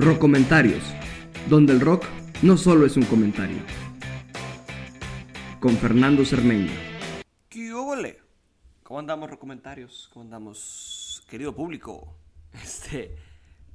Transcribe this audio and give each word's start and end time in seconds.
Comentarios, 0.00 0.82
donde 1.50 1.74
el 1.74 1.80
rock 1.80 2.06
no 2.40 2.56
solo 2.56 2.86
es 2.86 2.96
un 2.96 3.04
comentario. 3.04 3.58
Con 5.60 5.76
Fernando 5.76 6.24
Cermeño. 6.24 6.72
¿Qué 7.50 7.72
ole? 7.74 8.18
¿Cómo 8.82 8.98
andamos, 8.98 9.30
Comentarios? 9.36 10.08
¿Cómo 10.10 10.24
andamos, 10.24 11.22
querido 11.28 11.54
público? 11.54 12.16
Este, 12.54 13.14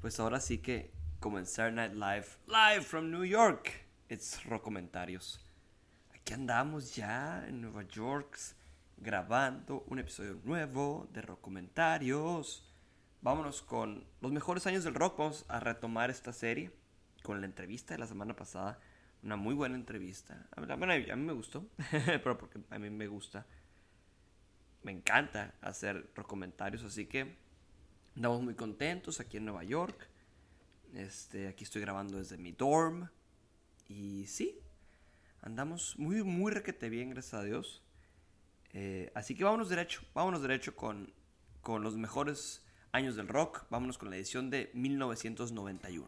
pues 0.01 0.19
ahora 0.19 0.39
sí 0.39 0.57
que 0.57 0.91
comenzar 1.19 1.71
Night 1.71 1.93
Live, 1.93 2.25
live 2.47 2.81
from 2.81 3.11
New 3.11 3.23
York. 3.23 3.71
It's 4.09 4.39
Comentarios. 4.63 5.39
Aquí 6.13 6.33
andamos 6.33 6.95
ya 6.95 7.45
en 7.47 7.61
Nueva 7.61 7.83
York 7.83 8.35
grabando 8.97 9.85
un 9.87 9.99
episodio 9.99 10.39
nuevo 10.43 11.07
de 11.13 11.21
Comentarios 11.39 12.64
vámonos 13.25 13.63
con 13.63 14.05
los 14.21 14.31
mejores 14.31 14.67
años 14.67 14.83
del 14.83 14.93
rock. 14.93 15.17
Vamos 15.17 15.45
a 15.47 15.59
retomar 15.59 16.11
esta 16.11 16.31
serie 16.31 16.71
con 17.23 17.41
la 17.41 17.47
entrevista 17.47 17.95
de 17.95 17.97
la 17.97 18.05
semana 18.05 18.35
pasada. 18.35 18.79
Una 19.23 19.35
muy 19.35 19.55
buena 19.55 19.73
entrevista. 19.73 20.47
A 20.55 20.61
mí, 20.61 20.71
a 20.71 21.15
mí 21.15 21.23
me 21.23 21.33
gustó, 21.33 21.65
pero 21.91 22.37
porque 22.37 22.59
a 22.69 22.77
mí 22.77 22.91
me 22.91 23.07
gusta. 23.07 23.47
Me 24.83 24.91
encanta 24.91 25.55
hacer 25.61 26.13
comentarios, 26.27 26.83
así 26.83 27.07
que 27.07 27.35
andamos 28.15 28.43
muy 28.43 28.53
contentos 28.53 29.19
aquí 29.19 29.37
en 29.37 29.45
Nueva 29.45 29.63
York. 29.63 30.07
Este, 30.93 31.47
aquí 31.47 31.63
estoy 31.63 31.81
grabando 31.81 32.19
desde 32.19 32.37
mi 32.37 32.51
dorm. 32.51 33.09
Y 33.87 34.27
sí, 34.27 34.59
andamos 35.41 35.97
muy, 35.97 36.21
muy 36.21 36.51
requete 36.51 36.89
bien, 36.89 37.09
gracias 37.09 37.33
a 37.33 37.43
Dios. 37.43 37.83
Eh, 38.73 39.11
así 39.15 39.33
que 39.33 39.43
vámonos 39.43 39.69
derecho, 39.69 40.03
vámonos 40.13 40.43
derecho 40.43 40.75
con, 40.75 41.11
con 41.61 41.81
los 41.81 41.97
mejores 41.97 42.61
años 42.95 43.17
del 43.17 43.27
rock, 43.27 43.65
vámonos 43.69 43.97
con 43.97 44.09
la 44.09 44.15
edición 44.15 44.49
de 44.49 44.71
1991. 44.73 46.07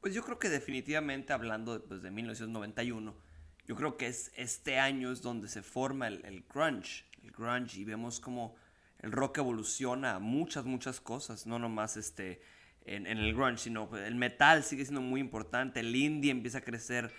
Pues 0.00 0.14
yo 0.14 0.22
creo 0.22 0.38
que 0.38 0.50
definitivamente 0.50 1.32
hablando 1.32 1.78
de 1.78 2.10
1991, 2.10 3.14
pues, 3.14 3.24
yo 3.66 3.76
creo 3.76 3.96
que 3.96 4.08
es 4.08 4.30
este 4.36 4.78
año 4.78 5.10
es 5.10 5.22
donde 5.22 5.48
se 5.48 5.62
forma 5.62 6.08
el, 6.08 6.22
el 6.26 6.42
grunge, 6.42 7.06
el 7.22 7.30
grunge 7.30 7.80
y 7.80 7.84
vemos 7.84 8.20
como 8.20 8.56
el 9.02 9.12
rock 9.12 9.38
evoluciona 9.38 10.14
a 10.14 10.18
muchas, 10.18 10.64
muchas 10.64 11.00
cosas, 11.00 11.46
no 11.46 11.58
nomás 11.58 11.96
este, 11.96 12.40
en, 12.86 13.06
el 13.06 13.34
grunge, 13.34 13.58
sino 13.58 13.88
el 13.96 14.14
metal 14.14 14.62
sigue 14.62 14.84
siendo 14.84 15.00
muy 15.00 15.20
importante, 15.20 15.80
el 15.80 15.94
indie 15.94 16.30
empieza 16.30 16.58
a 16.58 16.62
crecer. 16.62 17.12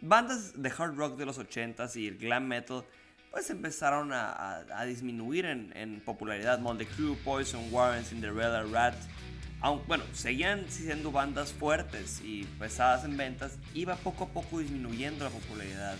Bandas 0.00 0.60
de 0.60 0.68
hard 0.68 0.96
rock 0.96 1.16
de 1.16 1.26
los 1.26 1.38
80s 1.38 1.96
y 1.96 2.08
el 2.08 2.18
glam 2.18 2.46
metal 2.46 2.84
pues 3.30 3.50
empezaron 3.50 4.12
a, 4.14 4.64
disminuir 4.86 5.44
en, 5.44 6.00
popularidad. 6.04 6.58
Monte 6.58 6.86
Crew, 6.86 7.16
Poison, 7.22 7.62
Warren, 7.70 8.02
Cinderella, 8.02 8.62
Rat. 8.62 8.94
Aunque, 9.60 9.86
bueno, 9.88 10.04
seguían 10.14 10.64
siendo 10.70 11.12
bandas 11.12 11.52
fuertes 11.52 12.22
y 12.24 12.44
pesadas 12.58 13.04
en 13.04 13.16
ventas, 13.16 13.58
iba 13.74 13.96
poco 13.96 14.24
a 14.24 14.28
poco 14.28 14.60
disminuyendo 14.60 15.24
la 15.24 15.30
popularidad. 15.30 15.98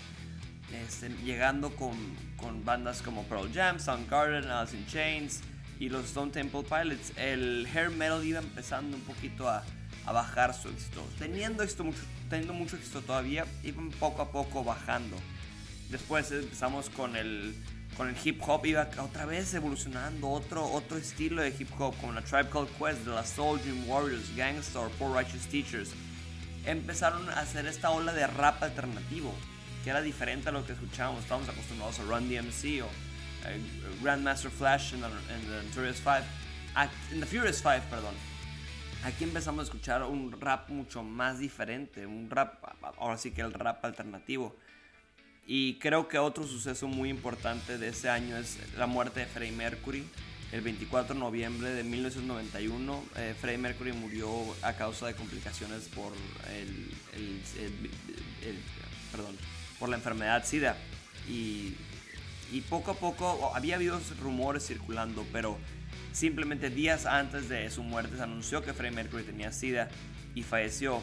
Este, 0.72 1.08
llegando 1.24 1.70
con, 1.76 1.96
con, 2.36 2.64
bandas 2.64 3.00
como 3.00 3.22
Pearl 3.24 3.52
Jam, 3.52 3.78
Soundgarden, 3.78 4.50
Alice 4.50 4.76
in 4.76 4.86
Chains 4.86 5.40
y 5.78 5.88
los 5.88 6.06
Stone 6.06 6.32
Temple 6.32 6.64
Pilots, 6.64 7.12
el 7.16 7.68
hair 7.72 7.90
metal 7.90 8.24
iba 8.24 8.40
empezando 8.40 8.96
un 8.96 9.02
poquito 9.02 9.48
a, 9.48 9.62
a 10.06 10.12
bajar 10.12 10.54
su 10.54 10.68
éxito. 10.68 11.06
Teniendo, 11.18 11.62
esto 11.62 11.84
mucho, 11.84 12.00
teniendo 12.28 12.52
mucho 12.52 12.76
éxito 12.76 13.00
todavía, 13.00 13.46
iban 13.62 13.90
poco 13.90 14.22
a 14.22 14.32
poco 14.32 14.64
bajando. 14.64 15.16
Después 15.88 16.32
empezamos 16.32 16.90
con 16.90 17.14
el, 17.14 17.54
con 17.96 18.08
el 18.08 18.16
hip 18.24 18.42
hop, 18.44 18.66
iba 18.66 18.88
otra 19.00 19.24
vez 19.24 19.54
evolucionando, 19.54 20.28
otro, 20.28 20.64
otro 20.64 20.96
estilo 20.96 21.42
de 21.42 21.54
hip 21.56 21.70
hop, 21.78 21.94
como 22.00 22.12
la 22.12 22.22
Tribe 22.22 22.48
Called 22.50 22.70
Quest, 22.70 23.04
de 23.04 23.12
la 23.12 23.24
Soul 23.24 23.60
Dream 23.60 23.88
Warriors, 23.88 24.34
Gangstar, 24.34 24.88
Poor 24.98 25.16
Righteous 25.16 25.46
Teachers. 25.46 25.90
Empezaron 26.64 27.28
a 27.28 27.34
hacer 27.34 27.66
esta 27.66 27.90
ola 27.90 28.12
de 28.12 28.26
rap 28.26 28.60
alternativo 28.64 29.32
era 29.90 30.02
diferente 30.02 30.48
a 30.48 30.52
lo 30.52 30.66
que 30.66 30.72
escuchábamos. 30.72 31.22
Estábamos 31.22 31.48
acostumbrados 31.48 31.98
a 32.00 32.02
Run 32.02 32.28
DMC 32.28 32.82
o 32.82 32.88
eh, 33.48 33.60
Grandmaster 34.02 34.50
Flash 34.50 34.94
en 34.94 35.00
the, 35.00 35.72
Furious 35.72 35.98
5. 35.98 36.10
En 37.12 37.20
The 37.20 37.26
Furious 37.26 37.56
5, 37.56 37.82
perdón. 37.90 38.14
Aquí 39.04 39.24
empezamos 39.24 39.60
a 39.60 39.62
escuchar 39.64 40.02
un 40.02 40.32
rap 40.40 40.68
mucho 40.70 41.02
más 41.02 41.38
diferente, 41.38 42.06
un 42.06 42.28
rap, 42.28 42.64
ahora 42.98 43.16
sí 43.18 43.30
que 43.30 43.42
el 43.42 43.52
rap 43.52 43.84
alternativo. 43.84 44.56
Y 45.46 45.78
creo 45.78 46.08
que 46.08 46.18
otro 46.18 46.44
suceso 46.44 46.88
muy 46.88 47.08
importante 47.08 47.78
de 47.78 47.88
ese 47.88 48.08
año 48.08 48.36
es 48.36 48.58
la 48.76 48.86
muerte 48.86 49.20
de 49.20 49.26
Freddie 49.26 49.52
Mercury. 49.52 50.04
El 50.50 50.62
24 50.62 51.14
de 51.14 51.20
noviembre 51.20 51.70
de 51.70 51.84
1991, 51.84 53.04
eh, 53.16 53.34
Freddie 53.40 53.58
Mercury 53.58 53.92
murió 53.92 54.28
a 54.62 54.72
causa 54.72 55.06
de 55.06 55.14
complicaciones 55.14 55.88
por 55.88 56.12
el, 56.52 56.90
el 57.14 58.58
perdón, 59.12 59.36
por 59.78 59.88
la 59.88 59.96
enfermedad 59.96 60.44
SIDA. 60.44 60.76
Y, 61.28 61.74
y 62.52 62.60
poco 62.62 62.92
a 62.92 62.94
poco 62.94 63.52
había 63.54 63.76
habido 63.76 64.00
rumores 64.20 64.66
circulando, 64.66 65.26
pero 65.32 65.58
simplemente 66.12 66.70
días 66.70 67.04
antes 67.06 67.48
de 67.48 67.70
su 67.70 67.82
muerte 67.82 68.16
se 68.16 68.22
anunció 68.22 68.62
que 68.62 68.72
Freddie 68.72 68.96
Mercury 68.96 69.24
tenía 69.24 69.52
SIDA 69.52 69.88
y 70.34 70.42
falleció. 70.42 71.00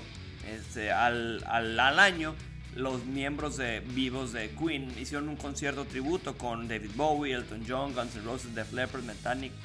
Este, 0.50 0.91
al, 0.91 1.44
al, 1.47 1.79
al, 1.79 2.00
año, 2.00 2.35
los 2.75 3.06
miembros 3.06 3.56
de, 3.56 3.79
vivos 3.79 4.34
de 4.34 4.50
Queen 4.50 4.94
hicieron 5.00 5.29
un 5.29 5.38
concierto 5.38 5.85
tributo 5.85 6.38
con 6.38 6.67
David 6.67 6.91
Bowie, 6.95 7.34
Elton 7.34 7.63
John, 7.67 7.94
Guns 7.94 8.16
N' 8.16 8.23
Roses, 8.23 8.53
Def 8.53 8.73
Leppard, 8.73 9.03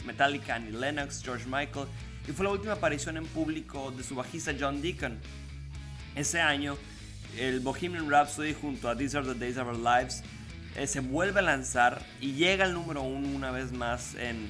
Metallica, 0.07 0.55
Annie 0.55 0.73
Lennox, 0.73 1.23
George 1.23 1.47
Michael. 1.47 1.87
Y 2.29 2.33
fue 2.33 2.45
la 2.45 2.53
última 2.53 2.75
aparición 2.75 3.17
en 3.17 3.27
público 3.27 3.91
de 3.91 4.05
su 4.05 4.15
bajista 4.15 4.55
John 4.59 4.81
Deacon. 4.83 5.19
Ese 6.15 6.41
año 6.41 6.77
el 7.37 7.61
Bohemian 7.61 8.11
Rhapsody 8.11 8.55
junto 8.55 8.89
a 8.89 8.97
These 8.97 9.19
Are 9.19 9.27
the 9.27 9.39
Days 9.39 9.57
of 9.59 9.69
Our 9.69 9.77
Lives 9.77 10.23
eh, 10.79 10.87
se 10.87 11.01
vuelve 11.01 11.41
a 11.41 11.43
lanzar 11.43 12.03
y 12.21 12.35
llega 12.35 12.65
al 12.65 12.73
número 12.73 13.03
uno 13.03 13.29
una 13.29 13.51
vez 13.51 13.73
más 13.73 14.15
en, 14.15 14.49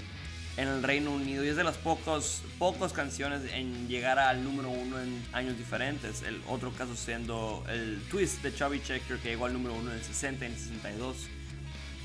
en 0.59 0.69
el 0.69 0.83
Reino 0.83 1.13
Unido 1.13 1.43
y 1.43 1.49
es 1.49 1.57
de 1.57 1.65
las 1.65 1.79
pocos, 1.79 2.43
pocas 2.59 2.93
canciones 2.93 3.51
en 3.53 3.89
llegar 3.89 4.19
al 4.19 4.45
número 4.45 4.69
uno 4.69 5.01
en 5.01 5.25
años 5.33 5.57
diferentes. 5.57 6.23
El 6.23 6.43
otro 6.49 6.73
caso 6.73 6.97
siendo 6.97 7.65
el 7.69 8.03
Twist 8.11 8.43
de 8.43 8.55
Chubby 8.55 8.83
Checker 8.83 9.19
que 9.19 9.31
llegó 9.31 9.47
al 9.47 9.55
número 9.55 9.75
uno 9.75 9.91
en 9.91 9.97
el 9.97 10.03
60 10.03 10.45
y 10.45 10.49
en 10.49 10.53
el 10.53 10.59
62. 10.59 11.29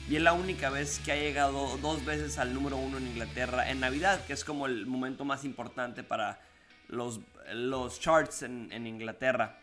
Y 0.09 0.15
es 0.15 0.21
la 0.21 0.33
única 0.33 0.69
vez 0.69 0.99
que 1.03 1.11
ha 1.11 1.15
llegado 1.15 1.77
dos 1.81 2.05
veces 2.05 2.37
al 2.37 2.53
número 2.53 2.77
uno 2.77 2.99
en 2.99 3.07
Inglaterra 3.07 3.69
en 3.69 3.79
Navidad, 3.79 4.23
que 4.25 4.33
es 4.33 4.43
como 4.45 4.67
el 4.67 4.85
momento 4.85 5.25
más 5.25 5.43
importante 5.43 6.03
para 6.03 6.39
los, 6.87 7.19
los 7.51 7.99
charts 7.99 8.43
en, 8.43 8.71
en 8.71 8.85
Inglaterra. 8.85 9.62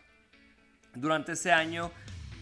Durante 0.95 1.33
ese 1.33 1.51
año 1.51 1.91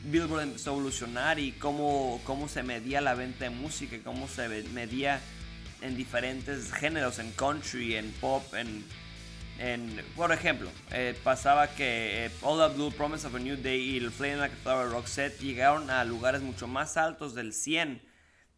Billboard 0.05 0.43
empezó 0.43 0.71
a 0.71 0.73
evolucionar 0.73 1.39
y 1.39 1.51
cómo, 1.53 2.21
cómo 2.23 2.47
se 2.47 2.63
medía 2.63 3.01
la 3.01 3.13
venta 3.13 3.45
de 3.45 3.49
música, 3.51 3.97
cómo 4.03 4.27
se 4.27 4.47
medía 4.73 5.21
en 5.81 5.95
diferentes 5.95 6.71
géneros, 6.71 7.19
en 7.19 7.31
country, 7.33 7.95
en 7.95 8.11
pop, 8.13 8.43
en... 8.53 8.83
en 9.59 10.01
por 10.15 10.31
ejemplo, 10.31 10.69
eh, 10.91 11.15
pasaba 11.23 11.67
que 11.67 12.25
eh, 12.25 12.31
All 12.41 12.57
That 12.57 12.75
Blue, 12.75 12.91
Promise 12.91 13.27
of 13.27 13.35
a 13.35 13.39
New 13.39 13.57
Day 13.57 13.79
y 13.79 13.97
el 13.97 14.11
Flame 14.11 14.37
Like 14.37 14.55
a 14.55 14.57
Flower 14.57 15.07
Set 15.07 15.39
llegaron 15.39 15.89
a 15.89 16.03
lugares 16.05 16.41
mucho 16.41 16.67
más 16.67 16.97
altos 16.97 17.35
del 17.35 17.53
100, 17.53 18.01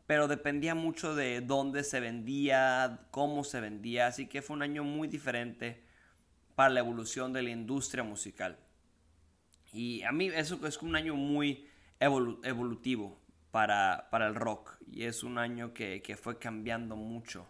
pero 0.08 0.28
dependía 0.28 0.75
mucho 0.75 1.16
de 1.16 1.41
dónde 1.41 1.84
se 1.84 2.00
vendía, 2.00 3.02
cómo 3.11 3.44
se 3.44 3.59
vendía, 3.59 4.08
así 4.08 4.28
que 4.28 4.41
fue 4.41 4.55
un 4.55 4.61
año 4.61 4.84
muy 4.84 5.08
diferente 5.08 5.84
para 6.55 6.70
la 6.70 6.79
evolución 6.79 7.34
de 7.34 7.41
la 7.41 7.49
industria 7.49 8.03
musical. 8.03 8.58
Y 9.72 10.03
a 10.03 10.12
mí 10.12 10.28
eso 10.28 10.59
es 10.68 10.82
un 10.82 10.96
año 10.96 11.16
muy 11.16 11.68
evolutivo 12.00 13.20
para, 13.52 14.08
para, 14.12 14.28
el 14.28 14.35
rock. 14.35 14.78
Y 14.88 15.03
es 15.03 15.23
un 15.23 15.38
año 15.38 15.73
que, 15.73 16.02
que, 16.02 16.18
fue 16.18 16.38
cambiando 16.38 16.96
mucho, 16.96 17.47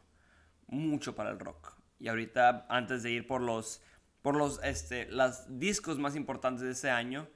mucho 0.68 1.16
para 1.16 1.32
el 1.32 1.40
rock. 1.40 1.76
Y 2.00 2.08
ahorita, 2.08 2.66
antes 2.70 3.04
de 3.04 3.12
ir 3.12 3.28
por 3.28 3.42
los, 3.42 3.82
por 4.22 4.36
los 4.36 4.60
este, 4.64 5.10
las 5.10 5.60
discos 5.60 5.98
más 6.00 6.16
importantes 6.16 6.64
de 6.64 6.72
ese 6.72 6.90
año, 6.90 7.28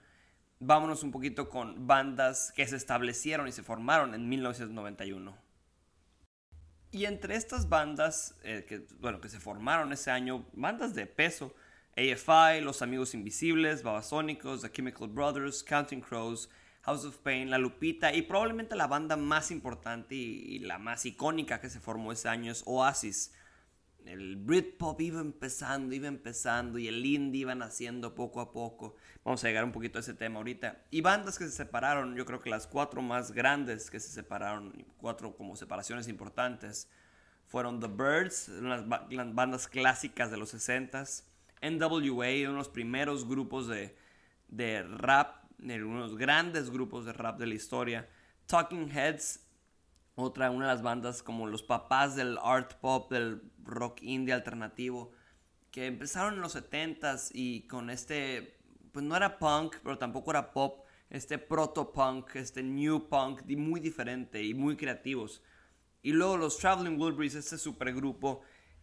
vámonos 0.59 1.03
un 1.03 1.11
poquito 1.11 1.49
con 1.49 1.87
bandas 1.87 2.51
que 2.55 2.67
se 2.67 2.75
establecieron 2.75 3.47
y 3.47 3.51
se 3.51 3.63
formaron 3.63 4.13
en 4.13 4.27
1991. 4.29 5.37
Y 6.91 7.05
entre 7.05 7.35
estas 7.35 7.67
bandas 7.67 8.35
eh, 8.43 8.65
que, 8.67 8.85
bueno, 8.99 9.19
que 9.19 9.29
se 9.29 9.39
formaron 9.39 9.91
ese 9.91 10.11
año, 10.11 10.45
bandas 10.53 10.95
de 10.95 11.05
peso, 11.05 11.53
AFI, 11.97 12.61
Los 12.61 12.81
Amigos 12.81 13.13
Invisibles, 13.13 13.81
Babasónicos, 13.81 14.61
The 14.61 14.71
Chemical 14.71 15.07
Brothers, 15.07 15.63
Counting 15.63 16.01
Crows, 16.01 16.49
House 16.81 17.05
of 17.05 17.17
Pain, 17.17 17.49
La 17.49 17.57
Lupita 17.57 18.13
y 18.13 18.21
probablemente 18.21 18.75
la 18.75 18.87
banda 18.87 19.15
más 19.15 19.49
importante 19.49 20.13
y, 20.13 20.59
la 20.59 20.77
más 20.77 21.05
icónica 21.05 21.59
que 21.59 21.69
se 21.69 21.79
formó 21.79 22.11
ese 22.11 22.27
año 22.27 22.51
es 22.51 22.63
Oasis. 22.65 23.33
el 24.05 24.35
Britpop 24.35 24.99
iba 25.01 25.19
empezando, 25.21 25.95
iba 25.95 26.07
empezando 26.07 26.77
y 26.77 26.87
el 26.87 27.03
indie 27.03 27.41
iba 27.41 27.55
naciendo 27.55 28.13
poco 28.13 28.41
a 28.41 28.51
poco. 28.51 28.95
Vamos 29.23 29.43
a 29.43 29.47
llegar 29.47 29.63
un 29.63 29.71
poquito 29.71 29.97
a 29.97 30.01
ese 30.01 30.13
tema 30.13 30.37
ahorita. 30.37 30.85
Y 30.91 31.01
bandas 31.01 31.39
que 31.39 31.45
se 31.45 31.51
separaron, 31.51 32.15
yo 32.15 32.25
creo 32.25 32.39
que 32.39 32.49
las 32.49 32.67
cuatro 32.67 33.01
más 33.01 33.31
grandes 33.31 33.89
que 33.89 33.99
se 33.99 34.09
separaron, 34.09 34.85
cuatro 34.97 35.35
como 35.35 35.55
separaciones 35.55 36.07
importantes, 36.07 36.87
fueron 37.47 37.79
The 37.79 37.87
Birds, 37.87 38.49
las, 38.49 38.85
bandas 38.87 39.67
clásicas 39.67 40.29
de 40.29 40.37
los 40.37 40.53
60s, 40.53 41.23
NWA, 41.61 42.49
unos 42.49 42.69
primeros 42.69 43.27
grupos 43.27 43.67
de, 43.67 43.95
de 44.47 44.83
rap, 44.83 45.43
unos 45.59 46.17
grandes 46.17 46.69
grupos 46.69 47.05
de 47.05 47.13
rap 47.13 47.39
de 47.39 47.47
la 47.47 47.55
historia, 47.55 48.09
Talking 48.45 48.89
Heads, 48.91 49.41
otra, 50.15 50.51
una 50.51 50.67
de 50.67 50.73
las 50.73 50.81
bandas 50.81 51.23
como 51.23 51.47
los 51.47 51.63
papás 51.63 52.15
del 52.15 52.37
art 52.41 52.75
pop, 52.75 53.11
del 53.11 53.41
rock 53.63 54.01
indie 54.01 54.33
alternativo, 54.33 55.11
que 55.71 55.87
empezaron 55.87 56.35
en 56.35 56.41
los 56.41 56.55
70s 56.55 57.31
y 57.33 57.67
con 57.67 57.89
este, 57.89 58.57
pues 58.93 59.03
no 59.03 59.15
era 59.15 59.37
punk, 59.37 59.75
pero 59.83 59.97
tampoco 59.97 60.31
era 60.31 60.53
pop, 60.53 60.85
este 61.09 61.37
proto 61.37 61.91
punk, 61.91 62.35
este 62.35 62.63
new 62.63 63.09
punk, 63.09 63.43
muy 63.57 63.79
diferente 63.81 64.41
y 64.41 64.53
muy 64.53 64.77
creativos. 64.77 65.41
Y 66.01 66.13
luego 66.13 66.37
los 66.37 66.57
Traveling 66.57 66.99
Wilburys, 66.99 67.35
este 67.35 67.57
supergrupo 67.57 68.41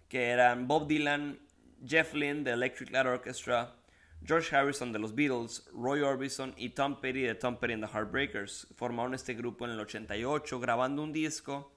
que 0.09 0.29
eran 0.29 0.69
Bob 0.69 0.87
Dylan, 0.87 1.39
Jeff 1.85 2.15
Lynne 2.15 2.45
de 2.45 2.53
Electric 2.53 2.91
Light 2.91 3.07
Orchestra, 3.07 3.75
George 4.25 4.55
Harrison 4.55 4.93
de 4.93 5.01
los 5.01 5.15
Beatles, 5.15 5.69
Roy 5.73 6.01
Orbison 6.01 6.55
y 6.57 6.71
Tom 6.71 7.01
Petty 7.01 7.23
de 7.23 7.35
Tom 7.35 7.57
Petty 7.57 7.73
and 7.75 7.85
the 7.85 7.91
Heartbreakers. 7.93 8.69
Formaron 8.77 9.15
este 9.15 9.35
grupo 9.35 9.65
en 9.65 9.73
el 9.73 9.81
88 9.81 10.61
grabando 10.61 11.03
un 11.03 11.13
disco. 11.13 11.73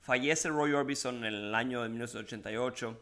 Fallece 0.00 0.48
Roy 0.48 0.72
Orbison 0.72 1.24
en 1.24 1.34
el 1.34 1.54
año 1.54 1.82
de 1.82 1.90
1988 1.90 2.98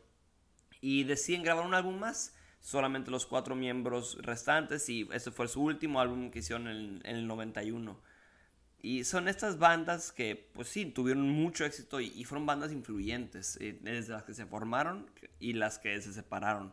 y 0.81 1.05
deciden 1.05 1.45
grabar 1.45 1.65
un 1.65 1.75
álbum 1.75 1.99
más. 1.99 2.35
Solamente 2.61 3.11
los 3.11 3.27
cuatro 3.27 3.55
miembros 3.55 4.19
restantes 4.21 4.89
y 4.89 5.09
ese 5.13 5.31
fue 5.31 5.49
su 5.49 5.63
último 5.63 6.01
álbum 6.01 6.31
que 6.31 6.41
hicieron 6.41 6.67
en, 6.67 7.01
en 7.05 7.17
el 7.17 7.27
91. 7.27 7.97
Y 8.83 9.05
son 9.05 9.29
estas 9.29 9.59
bandas 9.59 10.11
que, 10.11 10.51
pues 10.55 10.69
sí, 10.69 10.87
tuvieron 10.87 11.29
mucho 11.29 11.65
éxito 11.65 12.01
y, 12.01 12.25
fueron 12.25 12.47
bandas 12.47 12.73
influyentes, 12.73 13.59
eh, 13.61 13.79
desde 13.83 14.13
las 14.13 14.23
que 14.23 14.33
se 14.33 14.47
formaron 14.47 15.11
y 15.39 15.53
las 15.53 15.79
que 15.79 16.01
se 16.01 16.13
separaron. 16.13 16.73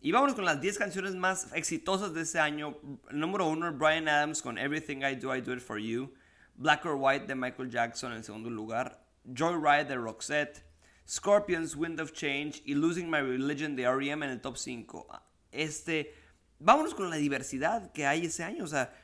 Y 0.00 0.12
vámonos 0.12 0.36
con 0.36 0.44
las 0.44 0.60
10 0.60 0.78
canciones 0.78 1.16
más 1.16 1.52
exitosas 1.54 2.14
de 2.14 2.22
ese 2.22 2.38
año. 2.38 2.78
número 3.10 3.46
1, 3.48 3.72
Brian 3.72 4.08
Adams 4.08 4.40
con 4.42 4.56
Everything 4.56 4.98
I 4.98 5.16
Do, 5.16 5.34
I 5.34 5.40
Do 5.40 5.52
It 5.52 5.60
For 5.60 5.78
You. 5.78 6.14
Black 6.54 6.86
or 6.86 6.94
White 6.94 7.26
de 7.26 7.34
Michael 7.34 7.68
Jackson 7.68 8.12
en 8.12 8.22
segundo 8.22 8.48
lugar. 8.48 9.04
Joyride 9.24 9.84
de 9.86 9.96
Roxette. 9.96 10.64
Scorpions, 11.06 11.74
Wind 11.74 12.00
of 12.00 12.12
Change. 12.12 12.62
Y 12.64 12.74
Losing 12.74 13.10
My 13.10 13.20
Religion 13.20 13.74
de 13.74 13.82
R.E.M. 13.82 14.24
en 14.24 14.32
el 14.32 14.40
top 14.40 14.56
5. 14.56 15.08
Este, 15.50 16.14
vámonos 16.60 16.94
con 16.94 17.10
la 17.10 17.16
diversidad 17.16 17.90
que 17.90 18.06
hay 18.06 18.26
ese 18.26 18.44
año. 18.44 18.64
O 18.64 18.68
sea, 18.68 18.94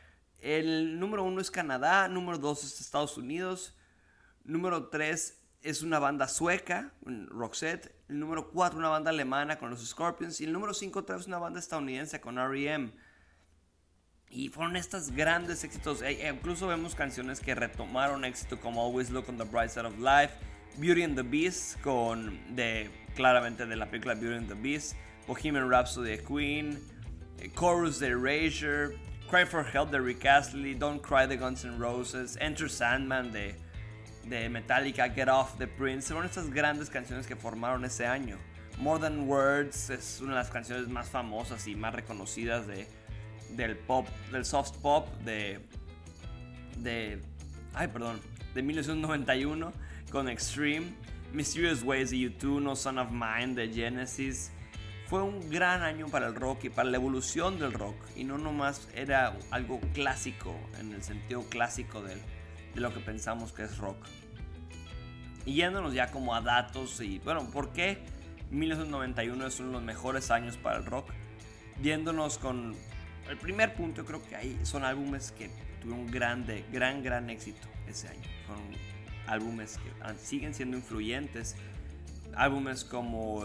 el 0.44 1.00
número 1.00 1.25
1 1.25 1.41
es 1.41 1.50
Canadá. 1.50 2.06
Número 2.08 2.37
2 2.37 2.64
es 2.64 2.81
Estados 2.81 3.17
Unidos. 3.17 3.75
Número 4.44 4.88
3 4.88 5.41
es 5.62 5.82
una 5.82 5.99
banda 5.99 6.29
sueca, 6.29 6.93
Roxette. 7.02 7.94
El 8.11 8.20
número 8.20 8.50
4, 8.50 8.79
una 8.79 8.91
banda 8.91 9.08
alemana 9.08 9.58
con 9.58 9.70
los 9.70 9.85
Scorpions. 9.85 10.43
Y 10.43 10.44
el 10.44 10.52
número 10.52 10.75
5 10.75 10.99
otra 10.99 11.17
vez 11.17 11.26
una 11.26 11.38
banda 11.38 11.58
estadounidense 11.58 12.20
con 12.20 12.38
R.E.M. 12.38 12.93
Y 14.29 14.50
fueron 14.50 14.76
estos 14.76 15.12
grandes 15.12 15.64
éxitos. 15.64 16.02
E, 16.02 16.26
e 16.26 16.29
incluso 16.29 16.67
vemos 16.67 16.94
canciones 16.94 17.40
que 17.40 17.55
retomaron 17.55 18.26
éxito 18.26 18.61
como 18.61 18.85
Always 18.85 19.08
Look 19.08 19.31
on 19.31 19.38
the 19.38 19.44
Bright 19.44 19.70
Side 19.70 19.87
of 19.87 19.99
Life, 19.99 20.35
Beauty 20.76 21.05
and 21.05 21.17
the 21.17 21.23
Beast, 21.23 21.81
con 21.81 22.38
claramente 23.14 23.64
de 23.64 23.76
la 23.76 23.87
película 23.87 24.14
Beauty 24.14 24.37
and 24.37 24.49
the 24.49 24.55
Beast, 24.55 24.94
Bohemian 25.26 25.70
Rhapsody 25.70 26.19
de 26.19 26.23
Queen, 26.23 26.79
eh, 27.38 27.50
Chorus 27.58 27.99
de 28.00 28.08
Erasure, 28.08 28.94
Cry 29.34 29.44
for 29.44 29.64
Help 29.64 29.90
de 29.90 30.00
Rick 30.00 30.25
Astley, 30.26 30.75
Don't 30.75 31.02
Cry 31.02 31.26
de 31.26 31.36
Guns 31.36 31.64
N' 31.64 31.76
Roses, 31.76 32.38
Enter 32.40 32.69
Sandman 32.69 33.32
de 33.32 33.56
de 34.28 34.48
Metallica, 34.48 35.12
Get 35.12 35.28
Off 35.28 35.58
the 35.58 35.66
Prince, 35.66 36.06
fueron 36.06 36.26
estas 36.26 36.48
grandes 36.50 36.88
canciones 36.88 37.26
que 37.26 37.34
formaron 37.34 37.84
ese 37.84 38.06
año. 38.06 38.38
More 38.78 39.00
Than 39.00 39.26
Words 39.26 39.90
es 39.90 40.20
una 40.20 40.34
de 40.34 40.38
las 40.38 40.50
canciones 40.50 40.86
más 40.86 41.08
famosas 41.08 41.66
y 41.66 41.75
más 41.75 41.92
reconocidas 41.96 42.69
de, 42.69 42.86
del 43.56 43.76
pop, 43.76 44.06
del 44.31 44.44
soft 44.44 44.76
pop 44.76 45.08
de, 45.25 45.58
de, 46.78 47.20
ay 47.75 47.88
perdón, 47.88 48.20
de 48.54 48.62
1991 48.62 49.72
con 50.12 50.28
Extreme, 50.28 50.94
Mysterious 51.32 51.82
Ways 51.82 52.10
de 52.10 52.19
U2, 52.19 52.62
No 52.62 52.76
Son 52.76 53.00
of 53.00 53.10
Mine 53.10 53.56
de 53.56 53.69
Genesis. 53.69 54.52
Fue 55.14 55.22
un 55.22 55.49
gran 55.49 55.82
año 55.82 56.08
para 56.08 56.26
el 56.26 56.34
rock 56.34 56.64
y 56.64 56.70
para 56.70 56.90
la 56.90 56.96
evolución 56.96 57.61
del 57.61 57.72
rock 57.72 57.94
y 58.16 58.25
no 58.25 58.37
nomás 58.37 58.88
era 58.96 59.32
algo 59.52 59.78
clásico 59.93 60.52
en 60.81 60.93
el 60.93 61.05
sentido 61.05 61.44
clásico 61.44 62.02
del 62.02 62.19
de 62.75 62.81
lo 62.81 62.93
que 62.93 62.99
pensamos 62.99 63.52
que 63.52 63.62
es 63.62 63.78
rock. 63.78 63.96
Y 65.46 65.55
yéndonos 65.55 65.94
ya 65.94 66.11
como 66.11 66.34
a 66.34 66.40
datos 66.40 67.00
y 67.00 67.20
bueno, 67.20 67.49
¿por 67.52 67.72
qué 67.72 67.99
1991 68.50 69.46
es 69.46 69.61
uno 69.61 69.69
de 69.69 69.75
los 69.75 69.82
mejores 69.84 70.32
años 70.32 70.56
para 70.56 70.78
el 70.78 70.84
rock? 70.84 71.08
Viéndonos 71.76 72.38
con 72.38 72.75
el 73.31 73.37
primer 73.37 73.72
punto, 73.75 74.05
creo 74.05 74.20
que 74.20 74.34
ahí 74.34 74.58
son 74.64 74.84
álbumes 74.84 75.31
que 75.31 75.49
tuvieron 75.81 76.11
grande, 76.11 76.64
gran, 76.72 77.05
gran 77.05 77.31
éxito 77.31 77.69
ese 77.87 78.08
año. 78.08 78.28
Son 78.49 78.58
álbumes 79.28 79.78
que 79.78 80.19
siguen 80.19 80.55
siendo 80.55 80.76
influyentes. 80.76 81.55
Álbumes 82.36 82.84
como 82.84 83.44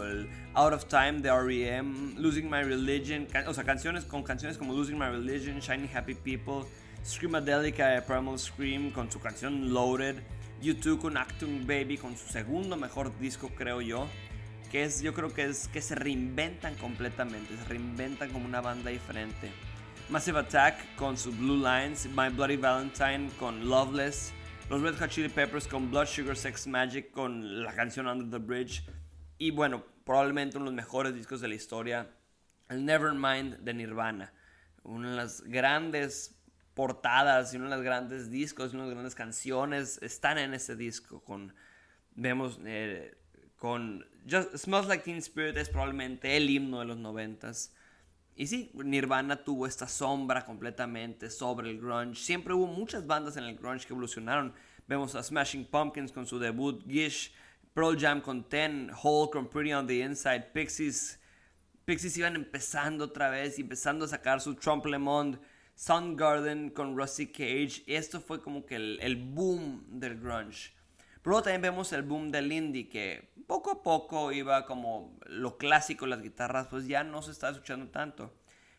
Out 0.54 0.72
of 0.72 0.84
Time 0.86 1.20
de 1.20 1.28
R.E.M., 1.28 2.14
Losing 2.16 2.50
My 2.50 2.62
Religion, 2.62 3.26
o 3.46 3.54
sea, 3.54 3.64
canciones 3.64 4.04
con 4.04 4.22
canciones 4.22 4.58
como 4.58 4.72
Losing 4.74 4.98
My 4.98 5.06
Religion, 5.06 5.58
Shiny 5.60 5.88
Happy 5.94 6.14
People, 6.14 6.68
Screamadelica 7.04 7.88
de 7.88 8.02
Primal 8.02 8.38
Scream 8.38 8.90
con 8.90 9.10
su 9.10 9.20
canción 9.20 9.72
Loaded, 9.72 10.16
YouTube 10.60 11.00
con 11.00 11.16
Acting 11.16 11.66
Baby 11.66 11.96
con 11.96 12.16
su 12.16 12.28
segundo 12.28 12.76
mejor 12.76 13.18
disco 13.18 13.50
creo 13.56 13.80
yo, 13.80 14.06
que 14.70 14.84
es 14.84 15.02
yo 15.02 15.14
creo 15.14 15.32
que 15.32 15.46
es 15.46 15.68
que 15.68 15.80
se 15.80 15.94
reinventan 15.94 16.74
completamente, 16.76 17.56
se 17.56 17.64
reinventan 17.64 18.30
como 18.30 18.44
una 18.44 18.60
banda 18.60 18.90
diferente. 18.90 19.50
Massive 20.08 20.40
Attack 20.40 20.96
con 20.96 21.16
su 21.16 21.32
Blue 21.32 21.56
Lines, 21.56 22.06
My 22.06 22.28
Bloody 22.34 22.56
Valentine 22.56 23.30
con 23.38 23.68
Loveless, 23.68 24.32
los 24.70 24.82
Red 24.82 25.00
Hot 25.00 25.10
Chili 25.10 25.28
Peppers 25.28 25.66
con 25.66 25.90
Blood 25.90 26.06
Sugar 26.06 26.36
Sex 26.36 26.68
Magic 26.68 27.10
con 27.10 27.64
la 27.64 27.74
canción 27.74 28.06
Under 28.06 28.30
the 28.30 28.38
Bridge 28.38 28.84
y 29.36 29.50
bueno, 29.50 29.84
probablemente 30.04 30.58
uno 30.58 30.66
de 30.66 30.70
los 30.70 30.76
mejores 30.76 31.12
discos 31.12 31.40
de 31.40 31.48
la 31.48 31.56
historia, 31.56 32.08
el 32.68 32.84
Nevermind 32.84 33.58
de 33.58 33.74
Nirvana, 33.74 34.32
una 34.84 35.10
de 35.10 35.16
las 35.16 35.40
grandes 35.42 36.36
portadas 36.74 37.52
y 37.52 37.56
uno 37.56 37.68
de 37.68 37.74
los 37.74 37.84
grandes 37.84 38.30
discos, 38.30 38.72
una 38.72 38.84
de 38.84 38.90
las 38.90 38.94
grandes 38.94 39.14
canciones 39.16 39.98
están 40.02 40.38
en 40.38 40.54
ese 40.54 40.76
disco. 40.76 41.20
Con, 41.24 41.52
vemos 42.14 42.60
eh, 42.64 43.16
con 43.56 44.06
Just, 44.30 44.56
Smells 44.56 44.86
Like 44.86 45.02
Teen 45.02 45.18
Spirit 45.18 45.56
es 45.56 45.68
probablemente 45.68 46.36
el 46.36 46.48
himno 46.48 46.78
de 46.78 46.84
los 46.84 46.96
noventas. 46.96 47.74
Y 48.40 48.46
sí, 48.46 48.70
Nirvana 48.72 49.44
tuvo 49.44 49.66
esta 49.66 49.86
sombra 49.86 50.46
completamente 50.46 51.28
sobre 51.28 51.68
el 51.68 51.78
grunge. 51.78 52.18
Siempre 52.18 52.54
hubo 52.54 52.66
muchas 52.66 53.06
bandas 53.06 53.36
en 53.36 53.44
el 53.44 53.54
grunge 53.54 53.86
que 53.86 53.92
evolucionaron. 53.92 54.54
Vemos 54.88 55.14
a 55.14 55.22
Smashing 55.22 55.66
Pumpkins 55.66 56.10
con 56.10 56.24
su 56.24 56.38
debut 56.38 56.82
Gish, 56.88 57.34
Pearl 57.74 58.00
Jam 58.00 58.22
con 58.22 58.48
Ten, 58.48 58.90
Hole 59.02 59.30
con 59.30 59.46
Pretty 59.46 59.74
on 59.74 59.86
the 59.86 59.98
Inside, 59.98 60.52
Pixies. 60.54 61.20
Pixies 61.84 62.16
iban 62.16 62.34
empezando 62.34 63.04
otra 63.04 63.28
vez, 63.28 63.58
empezando 63.58 64.06
a 64.06 64.08
sacar 64.08 64.40
su 64.40 64.54
Trump 64.54 64.86
Le 64.86 64.96
Monde 64.96 65.38
Soundgarden 65.74 66.70
con 66.70 66.96
Rusty 66.96 67.26
Cage. 67.26 67.84
Esto 67.86 68.22
fue 68.22 68.40
como 68.40 68.64
que 68.64 68.76
el, 68.76 69.16
boom 69.16 69.84
del 70.00 70.18
grunge. 70.18 70.72
Pero 71.22 71.42
también 71.42 71.62
vemos 71.62 71.92
el 71.92 72.02
boom 72.02 72.30
del 72.30 72.50
indie 72.50 72.88
que 72.88 73.30
poco 73.46 73.70
a 73.70 73.82
poco 73.82 74.32
iba 74.32 74.64
como 74.64 75.18
lo 75.26 75.58
clásico, 75.58 76.06
las 76.06 76.22
guitarras, 76.22 76.68
pues 76.68 76.86
ya 76.86 77.04
no 77.04 77.20
se 77.22 77.32
está 77.32 77.50
escuchando 77.50 77.88
tanto. 77.88 78.32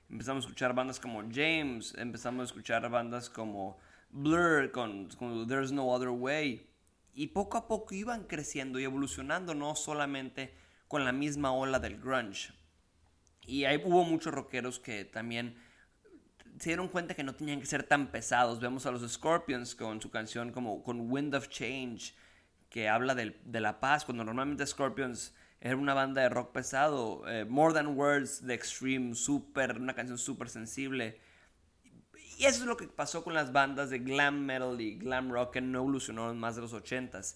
Empezamos 0.09 0.43
a 0.43 0.47
escuchar 0.47 0.73
bandas 0.73 0.99
como 0.99 1.21
James, 1.31 1.93
empezamos 1.97 2.41
a 2.41 2.45
escuchar 2.45 2.89
bandas 2.89 3.29
como 3.29 3.77
Blur 4.09 4.71
con, 4.71 5.09
con 5.09 5.47
There's 5.47 5.71
No 5.71 5.87
Other 5.87 6.09
Way. 6.09 6.67
Y 7.13 7.27
poco 7.27 7.57
a 7.57 7.67
poco 7.67 7.93
iban 7.93 8.23
creciendo 8.23 8.79
y 8.79 8.83
evolucionando, 8.83 9.53
no 9.53 9.75
solamente 9.75 10.53
con 10.87 11.05
la 11.05 11.11
misma 11.11 11.53
ola 11.53 11.79
del 11.79 11.99
grunge. 11.99 12.53
Y 13.45 13.65
ahí 13.65 13.81
hubo 13.85 14.03
muchos 14.03 14.33
rockeros 14.33 14.79
que 14.79 15.05
también 15.05 15.57
se 16.59 16.69
dieron 16.69 16.89
cuenta 16.89 17.15
que 17.15 17.23
no 17.23 17.33
tenían 17.33 17.59
que 17.59 17.65
ser 17.65 17.83
tan 17.83 18.11
pesados. 18.11 18.59
Vemos 18.59 18.85
a 18.85 18.91
los 18.91 19.09
Scorpions 19.09 19.75
con 19.75 20.01
su 20.01 20.11
canción 20.11 20.51
como 20.51 20.83
con 20.83 21.11
Wind 21.11 21.33
of 21.35 21.49
Change, 21.49 22.13
que 22.71 22.87
habla 22.87 23.13
de, 23.13 23.59
la 23.59 23.79
paz, 23.81 24.05
cuando 24.05 24.23
normalmente 24.23 24.65
Scorpions 24.65 25.35
era 25.59 25.75
una 25.75 25.93
banda 25.93 26.21
de 26.21 26.29
rock 26.29 26.53
pesado. 26.53 27.27
Eh, 27.27 27.45
More 27.45 27.73
Than 27.73 27.97
Words 27.97 28.47
de 28.47 28.53
Extreme, 28.53 29.13
super, 29.13 29.77
una 29.77 29.93
canción 29.93 30.17
súper 30.17 30.49
sensible. 30.49 31.19
Y 32.37 32.45
eso 32.45 32.61
es 32.61 32.65
lo 32.65 32.77
que 32.77 32.87
pasó 32.87 33.25
con 33.25 33.33
las 33.33 33.51
bandas 33.51 33.89
de 33.89 33.99
glam 33.99 34.45
metal 34.45 34.79
y 34.79 34.95
glam 34.95 35.31
rock 35.31 35.53
que 35.53 35.61
no 35.61 35.79
evolucionaron 35.79 36.39
más 36.39 36.55
de 36.55 36.61
los 36.61 36.73
80s. 36.73 37.35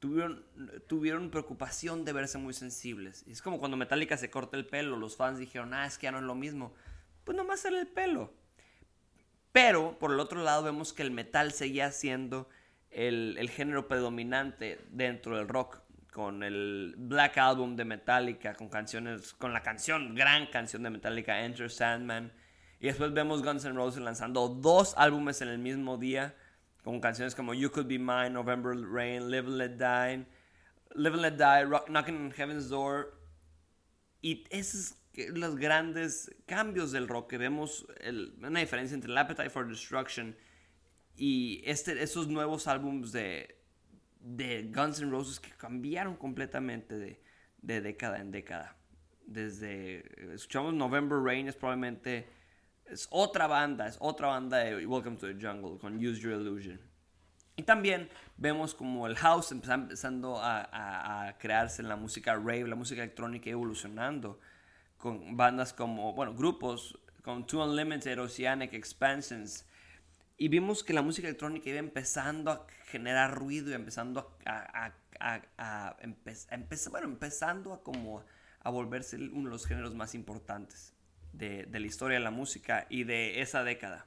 tuvieron, 0.00 0.44
tuvieron 0.88 1.30
preocupación 1.30 2.04
de 2.04 2.12
verse 2.12 2.36
muy 2.36 2.52
sensibles. 2.52 3.24
Y 3.28 3.30
es 3.30 3.40
como 3.40 3.60
cuando 3.60 3.76
Metallica 3.76 4.16
se 4.16 4.30
corta 4.30 4.56
el 4.56 4.66
pelo, 4.66 4.96
los 4.96 5.16
fans 5.16 5.38
dijeron, 5.38 5.74
ah, 5.74 5.86
es 5.86 5.96
que 5.96 6.04
ya 6.04 6.12
no 6.12 6.18
es 6.18 6.24
lo 6.24 6.34
mismo. 6.34 6.74
Pues 7.22 7.36
nomás 7.36 7.64
era 7.64 7.78
el 7.78 7.86
pelo. 7.86 8.34
Pero, 9.52 9.96
por 10.00 10.10
el 10.10 10.18
otro 10.18 10.42
lado, 10.42 10.64
vemos 10.64 10.92
que 10.92 11.02
el 11.02 11.12
metal 11.12 11.52
seguía 11.52 11.92
siendo 11.92 12.48
el, 12.92 13.50
género 13.50 13.88
predominante 13.88 14.80
dentro 14.90 15.36
del 15.36 15.48
rock 15.48 15.80
con 16.12 16.42
el 16.42 16.94
Black 16.98 17.38
Album 17.38 17.74
de 17.74 17.84
Metallica, 17.84 18.54
con 18.54 18.68
canciones, 18.68 19.32
con 19.32 19.52
la 19.52 19.62
canción, 19.62 20.14
gran 20.14 20.46
canción 20.46 20.82
de 20.82 20.90
Metallica, 20.90 21.44
Enter 21.44 21.70
Sandman. 21.70 22.32
Y 22.80 22.86
después 22.86 23.12
vemos 23.14 23.42
Guns 23.42 23.64
N' 23.64 23.74
Roses 23.74 24.02
lanzando 24.02 24.48
dos 24.48 24.94
álbumes 24.96 25.40
en 25.40 25.48
el 25.48 25.58
mismo 25.58 25.96
día, 25.96 26.34
con 26.84 27.00
canciones 27.00 27.34
como 27.34 27.54
You 27.54 27.70
Could 27.70 27.86
Be 27.86 27.98
Mine, 27.98 28.30
November 28.30 28.76
Rain, 28.76 29.30
Live 29.30 29.46
and 29.46 29.56
Let 29.56 29.70
Die, 29.78 30.26
Live 30.94 31.14
and 31.14 31.22
Let 31.22 31.36
Die, 31.36 31.64
Rock, 31.64 31.88
Knocking 31.88 32.16
on 32.16 32.32
Heaven's 32.32 32.68
Door. 32.68 33.14
Y 34.20 34.44
esos 34.50 34.96
los 35.34 35.56
grandes 35.56 36.34
cambios 36.46 36.92
del 36.92 37.08
rock 37.08 37.30
que 37.30 37.38
vemos, 37.38 37.86
una 38.38 38.60
diferencia 38.60 38.94
entre 38.94 39.10
el 39.10 39.18
Appetite 39.18 39.50
for 39.50 39.66
Destruction 39.66 40.34
y 41.16 41.62
este, 41.64 42.02
esos 42.02 42.28
nuevos 42.28 42.66
álbumes 42.66 43.12
de, 43.12 43.58
de 44.20 44.70
Guns 44.74 45.00
N' 45.00 45.10
Roses 45.10 45.40
que 45.40 45.50
cambiaron 45.50 46.16
completamente 46.16 46.98
de, 46.98 47.20
de 47.60 47.80
década 47.80 48.18
en 48.18 48.30
década. 48.30 48.76
Desde, 49.26 50.34
escuchamos 50.34 50.74
November 50.74 51.18
Rain, 51.18 51.48
es 51.48 51.56
probablemente, 51.56 52.28
es 52.86 53.06
otra 53.10 53.46
banda, 53.46 53.86
es 53.86 53.96
otra 54.00 54.28
banda 54.28 54.58
de 54.58 54.86
Welcome 54.86 55.16
to 55.16 55.26
the 55.26 55.34
Jungle 55.34 55.78
con 55.78 55.96
Use 55.96 56.20
Your 56.20 56.32
Illusion. 56.32 56.80
Y 57.54 57.62
también 57.64 58.08
vemos 58.38 58.74
como 58.74 59.06
el 59.06 59.14
house 59.16 59.52
empezando 59.52 60.40
a, 60.40 61.28
a, 61.28 61.38
crearse 61.38 61.82
en 61.82 61.88
la 61.88 61.96
música 61.96 62.34
rave, 62.34 62.66
la 62.66 62.76
música 62.76 63.02
electrónica 63.02 63.50
evolucionando 63.50 64.40
con 64.96 65.36
bandas 65.36 65.72
como, 65.72 66.14
bueno, 66.14 66.34
grupos 66.34 66.98
con 67.22 67.46
Two 67.46 67.62
Unlimited, 67.62 68.20
Oceanic, 68.20 68.72
Expansions, 68.72 69.66
y 70.36 70.48
vimos 70.48 70.82
que 70.82 70.92
la 70.92 71.02
música 71.02 71.28
electrónica 71.28 71.70
iba 71.70 71.78
empezando 71.78 72.50
a 72.50 72.66
generar 72.86 73.34
ruido 73.34 73.70
y 73.70 73.74
empezando 73.74 74.36
a, 74.44 74.92
a, 75.20 75.96
bueno, 76.90 77.06
empezando 77.06 77.72
a 77.72 77.82
como 77.82 78.24
a 78.60 78.70
volverse 78.70 79.16
uno 79.16 79.44
de 79.44 79.50
los 79.50 79.66
géneros 79.66 79.94
más 79.94 80.14
importantes 80.14 80.94
de, 81.32 81.64
de, 81.66 81.80
la 81.80 81.86
historia 81.86 82.18
de 82.18 82.24
la 82.24 82.30
música 82.30 82.86
y 82.88 83.04
de 83.04 83.40
esa 83.40 83.64
década. 83.64 84.06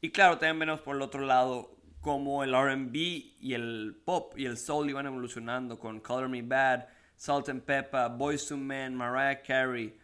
Y 0.00 0.10
claro, 0.10 0.38
también 0.38 0.58
vemos 0.58 0.80
por 0.80 0.96
el 0.96 1.02
otro 1.02 1.22
lado 1.22 1.76
cómo 2.00 2.44
el 2.44 2.52
RB 2.52 2.94
y 2.94 3.54
el 3.54 3.96
pop 4.04 4.34
y 4.36 4.44
el 4.44 4.58
soul 4.58 4.90
iban 4.90 5.06
evolucionando 5.06 5.78
con 5.78 6.00
Color 6.00 6.28
Me 6.28 6.42
Bad, 6.42 6.86
Salt 7.16 7.48
and 7.48 7.62
Pepper, 7.62 8.10
Boys 8.10 8.46
to 8.46 8.58
Men, 8.58 8.94
Mariah 8.94 9.42
Carey. 9.42 9.98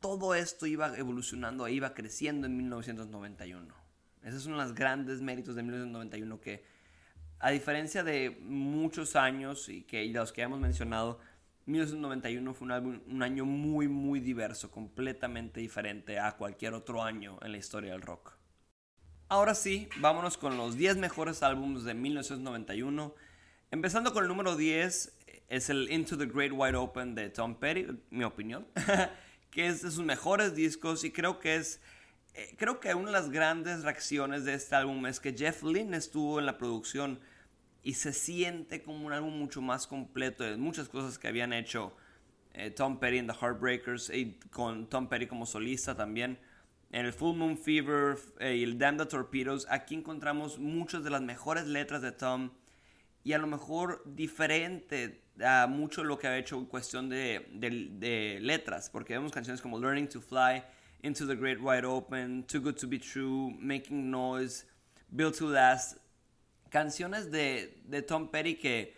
Todo 0.00 0.34
esto 0.34 0.66
iba 0.66 0.96
evolucionando 0.96 1.66
e 1.68 1.72
iba 1.72 1.94
creciendo 1.94 2.48
en 2.48 2.56
1991. 2.56 3.84
Esos 4.24 4.42
son 4.42 4.56
los 4.56 4.74
grandes 4.74 5.20
méritos 5.20 5.54
de 5.54 5.62
1991 5.62 6.40
que, 6.40 6.64
a 7.38 7.50
diferencia 7.50 8.02
de 8.02 8.38
muchos 8.42 9.16
años 9.16 9.68
y 9.68 9.82
que 9.82 10.04
los 10.06 10.32
que 10.32 10.42
hemos 10.42 10.58
mencionado, 10.58 11.20
1991 11.66 12.54
fue 12.54 12.68
un, 12.78 13.02
un 13.06 13.22
año 13.22 13.44
muy, 13.44 13.88
muy 13.88 14.20
diverso, 14.20 14.70
completamente 14.70 15.60
diferente 15.60 16.18
a 16.18 16.32
cualquier 16.32 16.74
otro 16.74 17.02
año 17.02 17.38
en 17.42 17.52
la 17.52 17.58
historia 17.58 17.92
del 17.92 18.02
rock. 18.02 18.32
Ahora 19.28 19.54
sí, 19.54 19.88
vámonos 19.98 20.36
con 20.36 20.56
los 20.56 20.76
10 20.76 20.98
mejores 20.98 21.42
álbumes 21.42 21.84
de 21.84 21.94
1991. 21.94 23.14
Empezando 23.70 24.12
con 24.12 24.22
el 24.22 24.28
número 24.28 24.54
10, 24.56 25.18
es 25.48 25.70
el 25.70 25.90
Into 25.90 26.16
the 26.18 26.26
Great 26.26 26.52
Wide 26.54 26.76
Open 26.76 27.14
de 27.14 27.30
Tom 27.30 27.54
Petty, 27.56 27.86
mi 28.10 28.24
opinión, 28.24 28.66
que 29.50 29.66
es 29.66 29.82
de 29.82 29.90
sus 29.90 30.04
mejores 30.04 30.54
discos 30.54 31.04
y 31.04 31.10
creo 31.10 31.38
que 31.38 31.56
es 31.56 31.80
eh, 32.34 32.54
creo 32.58 32.80
que 32.80 32.92
una 32.94 33.06
de 33.06 33.12
las 33.12 33.30
grandes 33.30 33.84
reacciones 33.84 34.44
de 34.44 34.54
este 34.54 34.74
álbum 34.74 35.06
es 35.06 35.20
que 35.20 35.32
Jeff 35.32 35.62
Lynne 35.62 35.96
estuvo 35.96 36.40
en 36.40 36.46
la 36.46 36.58
producción 36.58 37.20
y 37.84 37.94
se 37.94 38.12
siente 38.12 38.82
como 38.82 39.06
un 39.06 39.12
álbum 39.12 39.38
mucho 39.38 39.62
más 39.62 39.86
completo 39.86 40.42
de 40.42 40.56
muchas 40.56 40.88
cosas 40.88 41.16
que 41.16 41.28
habían 41.28 41.52
hecho 41.52 41.94
eh, 42.54 42.70
Tom 42.70 42.98
Petty 42.98 43.18
en 43.18 43.28
The 43.28 43.34
Heartbreakers 43.34 44.10
y 44.10 44.40
con 44.50 44.88
Tom 44.88 45.08
Petty 45.08 45.28
como 45.28 45.46
solista 45.46 45.94
también. 45.94 46.40
En 46.90 47.06
el 47.06 47.12
Full 47.12 47.36
Moon 47.36 47.56
Fever 47.56 48.16
eh, 48.40 48.56
y 48.56 48.64
el 48.64 48.78
Damn 48.78 48.98
the 48.98 49.06
Torpedoes, 49.06 49.66
aquí 49.70 49.94
encontramos 49.94 50.58
muchas 50.58 51.04
de 51.04 51.10
las 51.10 51.22
mejores 51.22 51.66
letras 51.66 52.02
de 52.02 52.10
Tom 52.10 52.50
y 53.22 53.32
a 53.32 53.38
lo 53.38 53.46
mejor 53.46 54.02
diferente 54.06 55.22
a 55.44 55.66
mucho 55.68 56.02
lo 56.02 56.18
que 56.18 56.26
ha 56.26 56.36
hecho 56.36 56.56
en 56.56 56.66
cuestión 56.66 57.08
de, 57.08 57.46
de 57.52 58.38
letras, 58.40 58.90
porque 58.90 59.14
vemos 59.14 59.30
canciones 59.30 59.60
como 59.60 59.78
Learning 59.78 60.08
to 60.08 60.20
Fly 60.20 60.62
Into 61.04 61.26
the 61.26 61.36
Great 61.36 61.60
Wide 61.60 61.84
Open, 61.84 62.44
Too 62.44 62.60
Good 62.60 62.76
to 62.76 62.86
Be 62.86 62.98
True, 62.98 63.54
Making 63.60 64.10
Noise, 64.10 64.64
Built 65.14 65.36
to 65.36 65.46
Last. 65.46 65.98
Canciones 66.70 67.30
de, 67.30 67.78
de 67.84 68.00
Tom 68.00 68.30
Petty 68.30 68.54
que 68.54 68.96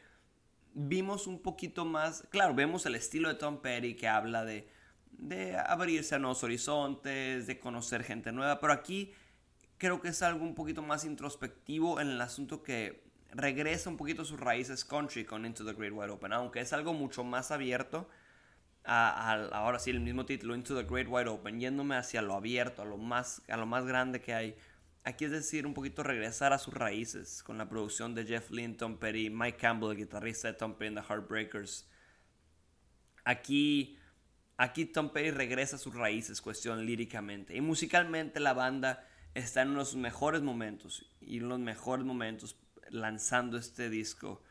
vimos 0.72 1.26
un 1.26 1.42
poquito 1.42 1.84
más, 1.84 2.22
claro, 2.30 2.54
vemos 2.54 2.86
el 2.86 2.94
estilo 2.94 3.28
de 3.28 3.34
Tom 3.34 3.60
Petty 3.60 3.94
que 3.94 4.06
habla 4.06 4.44
de, 4.44 4.68
de 5.10 5.56
abrirse 5.58 6.14
a 6.14 6.20
nuevos 6.20 6.44
horizontes, 6.44 7.48
de 7.48 7.58
conocer 7.58 8.04
gente 8.04 8.30
nueva, 8.30 8.60
pero 8.60 8.72
aquí 8.72 9.12
creo 9.76 10.00
que 10.00 10.08
es 10.10 10.22
algo 10.22 10.44
un 10.44 10.54
poquito 10.54 10.82
más 10.82 11.04
introspectivo 11.04 12.00
en 12.00 12.08
el 12.08 12.20
asunto 12.20 12.62
que 12.62 13.02
regresa 13.32 13.90
un 13.90 13.96
poquito 13.96 14.22
a 14.22 14.24
sus 14.24 14.38
raíces 14.38 14.84
country 14.84 15.24
con 15.24 15.44
Into 15.44 15.64
the 15.64 15.72
Great 15.72 15.92
Wide 15.92 16.12
Open, 16.12 16.32
aunque 16.32 16.60
es 16.60 16.72
algo 16.72 16.94
mucho 16.94 17.24
más 17.24 17.50
abierto 17.50 18.08
ahora 18.86 19.78
sí 19.78 19.90
el 19.90 20.00
mismo 20.00 20.24
título, 20.24 20.54
Into 20.54 20.76
the 20.76 20.84
Great 20.88 21.08
Wide 21.08 21.28
Open, 21.28 21.60
yéndome 21.60 21.96
hacia 21.96 22.22
lo 22.22 22.34
abierto, 22.34 22.82
a 22.82 22.84
lo 22.84 22.96
más, 22.96 23.42
a 23.48 23.56
lo 23.56 23.66
más 23.66 23.84
grande 23.84 24.20
que 24.20 24.34
hay. 24.34 24.56
Aquí 25.04 25.24
es 25.24 25.30
decir, 25.30 25.66
un 25.66 25.74
poquito 25.74 26.02
regresar 26.02 26.52
a 26.52 26.58
sus 26.58 26.74
raíces 26.74 27.42
con 27.42 27.58
la 27.58 27.68
producción 27.68 28.14
de 28.14 28.24
Jeff 28.24 28.50
Lynne, 28.50 28.74
Tom 28.74 28.98
Petty, 28.98 29.30
Mike 29.30 29.58
Campbell, 29.58 29.90
el 29.90 29.96
guitarrista 29.96 30.48
de 30.48 30.54
Tom 30.54 30.74
Petty 30.74 30.88
en 30.88 30.94
The 30.96 31.02
Heartbreakers. 31.02 31.88
Aquí, 33.24 33.98
aquí 34.56 34.86
Tom 34.86 35.10
Petty 35.10 35.30
regresa 35.30 35.76
a 35.76 35.78
sus 35.78 35.94
raíces, 35.94 36.40
cuestión 36.40 36.84
líricamente. 36.84 37.56
Y 37.56 37.60
musicalmente 37.60 38.40
la 38.40 38.52
banda 38.52 39.06
está 39.34 39.62
en 39.62 39.70
uno 39.70 39.80
de 39.80 39.86
sus 39.86 39.96
mejores 39.96 40.42
momentos 40.42 41.04
y 41.20 41.38
en 41.38 41.48
los 41.48 41.60
mejores 41.60 42.04
momentos 42.04 42.56
lanzando 42.90 43.58
este 43.58 43.90
disco. 43.90 44.42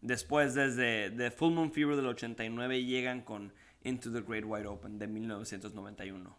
Después, 0.00 0.54
desde 0.54 1.10
The 1.10 1.30
Full 1.30 1.54
Moon 1.54 1.72
Fever 1.72 1.96
del 1.96 2.06
89, 2.06 2.84
llegan 2.84 3.22
con 3.22 3.52
Into 3.84 4.12
the 4.12 4.20
Great 4.20 4.44
Wide 4.46 4.66
Open 4.66 4.98
de 4.98 5.06
1991. 5.06 6.36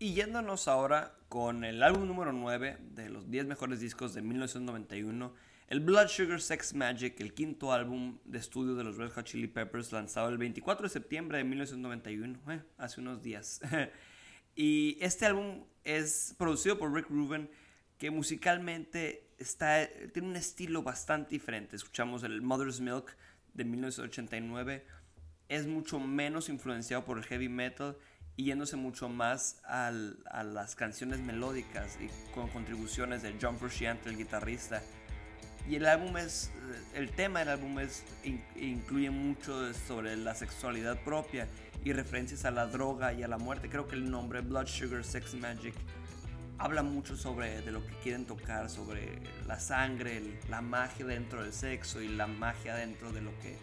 Y 0.00 0.14
yéndonos 0.14 0.68
ahora 0.68 1.16
con 1.28 1.64
el 1.64 1.82
álbum 1.82 2.06
número 2.06 2.32
9 2.32 2.78
de 2.80 3.10
los 3.10 3.30
10 3.30 3.46
mejores 3.46 3.80
discos 3.80 4.14
de 4.14 4.22
1991, 4.22 5.34
el 5.66 5.80
Blood 5.80 6.06
Sugar 6.06 6.40
Sex 6.40 6.72
Magic, 6.72 7.20
el 7.20 7.34
quinto 7.34 7.72
álbum 7.72 8.18
de 8.24 8.38
estudio 8.38 8.76
de 8.76 8.84
los 8.84 8.96
Red 8.96 9.10
Hot 9.10 9.24
Chili 9.26 9.48
Peppers, 9.48 9.90
lanzado 9.90 10.28
el 10.28 10.38
24 10.38 10.84
de 10.84 10.88
septiembre 10.88 11.38
de 11.38 11.44
1991, 11.44 12.38
eh, 12.52 12.62
hace 12.78 13.00
unos 13.00 13.22
días. 13.22 13.60
y 14.54 14.96
este 15.00 15.26
álbum 15.26 15.64
es 15.82 16.34
producido 16.38 16.78
por 16.78 16.94
Rick 16.94 17.10
Rubin, 17.10 17.50
que 17.98 18.10
musicalmente 18.12 19.32
está, 19.36 19.88
tiene 20.12 20.28
un 20.28 20.36
estilo 20.36 20.82
bastante 20.84 21.30
diferente. 21.30 21.74
Escuchamos 21.74 22.22
el 22.22 22.40
Mother's 22.40 22.80
Milk 22.80 23.16
de 23.52 23.64
1989 23.64 24.86
es 25.48 25.66
mucho 25.66 25.98
menos 25.98 26.48
influenciado 26.48 27.04
por 27.04 27.18
el 27.18 27.24
heavy 27.24 27.48
metal 27.48 27.96
y 28.36 28.44
yéndose 28.44 28.76
mucho 28.76 29.08
más 29.08 29.60
a 29.64 29.90
las 29.90 30.76
canciones 30.76 31.18
melódicas 31.20 31.98
y 32.00 32.08
con 32.32 32.48
contribuciones 32.48 33.22
de 33.22 33.34
John 33.40 33.58
Frusciante, 33.58 34.08
el 34.08 34.16
guitarrista. 34.16 34.82
Y 35.68 35.74
el 35.76 35.86
álbum 35.86 36.16
es, 36.16 36.50
el 36.94 37.10
tema 37.10 37.40
del 37.40 37.48
álbum 37.48 37.78
es, 37.80 38.04
incluye 38.56 39.10
mucho 39.10 39.74
sobre 39.74 40.16
la 40.16 40.34
sexualidad 40.34 41.02
propia 41.02 41.48
y 41.84 41.92
referencias 41.92 42.44
a 42.44 42.50
la 42.50 42.66
droga 42.66 43.12
y 43.12 43.22
a 43.22 43.28
la 43.28 43.38
muerte. 43.38 43.68
Creo 43.68 43.86
que 43.86 43.96
el 43.96 44.10
nombre 44.10 44.40
Blood 44.40 44.66
Sugar 44.66 45.04
Sex 45.04 45.34
Magic 45.34 45.74
habla 46.58 46.82
mucho 46.82 47.16
sobre 47.16 47.60
de 47.60 47.72
lo 47.72 47.84
que 47.86 47.94
quieren 48.02 48.24
tocar, 48.24 48.70
sobre 48.70 49.18
la 49.46 49.58
sangre, 49.58 50.38
la 50.48 50.60
magia 50.60 51.06
dentro 51.06 51.42
del 51.42 51.52
sexo 51.52 52.00
y 52.00 52.08
la 52.08 52.26
magia 52.26 52.74
dentro 52.74 53.12
de 53.12 53.20
lo 53.20 53.30
que 53.40 53.56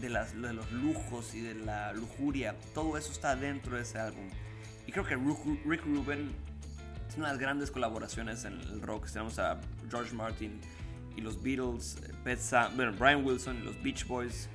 de, 0.00 0.10
las, 0.10 0.40
de 0.40 0.52
los 0.52 0.70
lujos 0.72 1.34
y 1.34 1.40
de 1.40 1.54
la 1.54 1.92
lujuria, 1.92 2.54
todo 2.74 2.96
eso 2.96 3.12
está 3.12 3.36
dentro 3.36 3.76
de 3.76 3.82
ese 3.82 3.98
álbum. 3.98 4.28
Y 4.86 4.92
creo 4.92 5.04
que 5.04 5.16
Rick 5.16 5.84
Rubin 5.84 6.32
de 7.14 7.22
las 7.22 7.38
grandes 7.38 7.70
colaboraciones 7.70 8.44
en 8.44 8.60
el 8.60 8.82
rock. 8.82 9.10
Tenemos 9.10 9.38
a 9.38 9.58
George 9.90 10.14
Martin 10.14 10.60
y 11.16 11.20
los 11.20 11.42
Beatles, 11.42 11.96
bueno, 12.74 12.92
Brian 12.98 13.24
Wilson 13.24 13.58
y 13.58 13.62
los 13.62 13.82
Beach 13.82 14.06
Boys. 14.06 14.48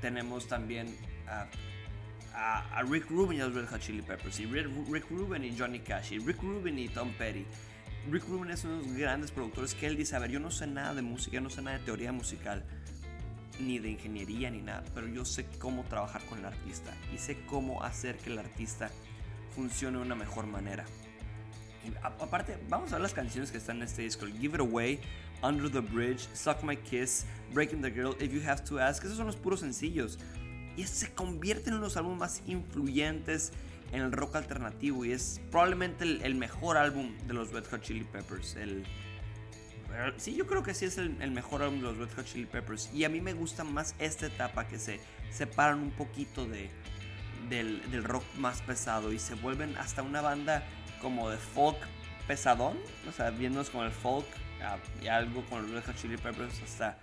Tenemos 0.00 0.46
también 0.46 0.94
a, 1.26 1.46
a, 2.34 2.82
Rick 2.82 3.10
Rubin 3.10 3.38
y 3.38 3.40
los 3.40 3.54
Red 3.54 3.66
Hot 3.68 3.80
Chili 3.80 4.02
Peppers. 4.02 4.38
Y 4.38 4.46
Rick, 4.46 5.10
Rubin 5.10 5.44
y 5.44 5.58
Johnny 5.58 5.80
Cash. 5.80 6.12
Y 6.12 6.18
Rick 6.18 6.42
Rubin 6.42 6.78
y 6.78 6.88
Tom 6.88 7.12
Petty. 7.18 7.44
Rick 8.10 8.28
Rubin 8.28 8.52
es 8.52 8.62
uno 8.64 8.78
de 8.78 8.86
los 8.86 8.96
grandes 8.96 9.32
productores 9.32 9.74
que 9.74 9.88
él 9.88 9.96
dice, 9.96 10.14
a 10.14 10.20
ver, 10.20 10.30
yo 10.30 10.38
no 10.38 10.52
sé 10.52 10.68
nada 10.68 10.94
de 10.94 11.02
música, 11.02 11.40
no 11.40 11.50
sé 11.50 11.60
nada 11.60 11.78
de 11.78 11.84
teoría 11.84 12.12
musical 12.12 12.64
ni 13.60 13.78
de 13.78 13.90
ingeniería 13.90 14.50
ni 14.50 14.60
nada, 14.60 14.84
pero 14.94 15.06
yo 15.06 15.24
sé 15.24 15.46
cómo 15.58 15.84
trabajar 15.84 16.22
con 16.26 16.38
el 16.38 16.44
artista 16.44 16.92
y 17.14 17.18
sé 17.18 17.38
cómo 17.46 17.82
hacer 17.82 18.16
que 18.18 18.30
el 18.30 18.38
artista 18.38 18.90
funcione 19.54 19.98
de 19.98 20.04
una 20.04 20.14
mejor 20.14 20.46
manera. 20.46 20.84
Y 21.84 21.92
aparte, 22.02 22.58
vamos 22.68 22.90
a 22.92 22.96
ver 22.96 23.02
las 23.02 23.14
canciones 23.14 23.50
que 23.50 23.58
están 23.58 23.76
en 23.78 23.84
este 23.84 24.02
disco: 24.02 24.26
Give 24.26 24.56
It 24.56 24.60
Away, 24.60 25.00
Under 25.42 25.70
the 25.70 25.80
Bridge, 25.80 26.28
Suck 26.34 26.62
My 26.62 26.76
Kiss, 26.76 27.24
Breaking 27.52 27.80
the 27.80 27.90
Girl, 27.90 28.16
If 28.20 28.32
You 28.32 28.42
Have 28.46 28.64
to 28.64 28.80
Ask. 28.80 29.04
Esos 29.04 29.16
son 29.16 29.26
los 29.26 29.36
puros 29.36 29.60
sencillos. 29.60 30.18
Y 30.76 30.84
se 30.84 31.12
convierten 31.12 31.74
en 31.74 31.80
los 31.80 31.96
álbumes 31.96 32.18
más 32.18 32.42
influyentes 32.46 33.52
en 33.92 34.02
el 34.02 34.12
rock 34.12 34.36
alternativo. 34.36 35.04
Y 35.04 35.12
es 35.12 35.40
probablemente 35.50 36.04
el, 36.04 36.34
mejor 36.34 36.76
álbum 36.76 37.16
de 37.26 37.34
los 37.34 37.52
Red 37.52 37.64
Hot 37.70 37.82
Chili 37.82 38.04
Peppers. 38.04 38.56
El, 38.56 38.84
sí, 40.16 40.34
yo 40.34 40.46
creo 40.46 40.62
que 40.62 40.74
sí 40.74 40.84
es 40.84 40.98
el, 40.98 41.30
mejor 41.30 41.62
álbum 41.62 41.78
de 41.78 41.82
los 41.84 41.98
Red 41.98 42.08
Hot 42.16 42.26
Chili 42.26 42.46
Peppers. 42.46 42.90
Y 42.92 43.04
a 43.04 43.08
mí 43.08 43.20
me 43.20 43.32
gusta 43.32 43.64
más 43.64 43.94
esta 43.98 44.26
etapa 44.26 44.66
que 44.68 44.78
se 44.78 45.00
separan 45.30 45.80
un 45.80 45.90
poquito 45.90 46.46
de, 46.46 46.70
del, 47.48 48.04
rock 48.04 48.24
más 48.36 48.62
pesado 48.62 49.12
y 49.12 49.18
se 49.18 49.34
vuelven 49.34 49.76
hasta 49.76 50.02
una 50.02 50.20
banda 50.20 50.64
como 51.00 51.30
de 51.30 51.36
folk 51.36 51.78
pesadón. 52.26 52.78
O 53.08 53.12
sea, 53.12 53.30
viéndonos 53.30 53.70
con 53.70 53.84
el 53.84 53.92
folk 53.92 54.26
y 55.02 55.06
algo 55.06 55.44
con 55.46 55.62
los 55.62 55.70
Red 55.70 55.84
Hot 55.84 55.96
Chili 55.96 56.16
Peppers 56.16 56.62
hasta 56.62 56.98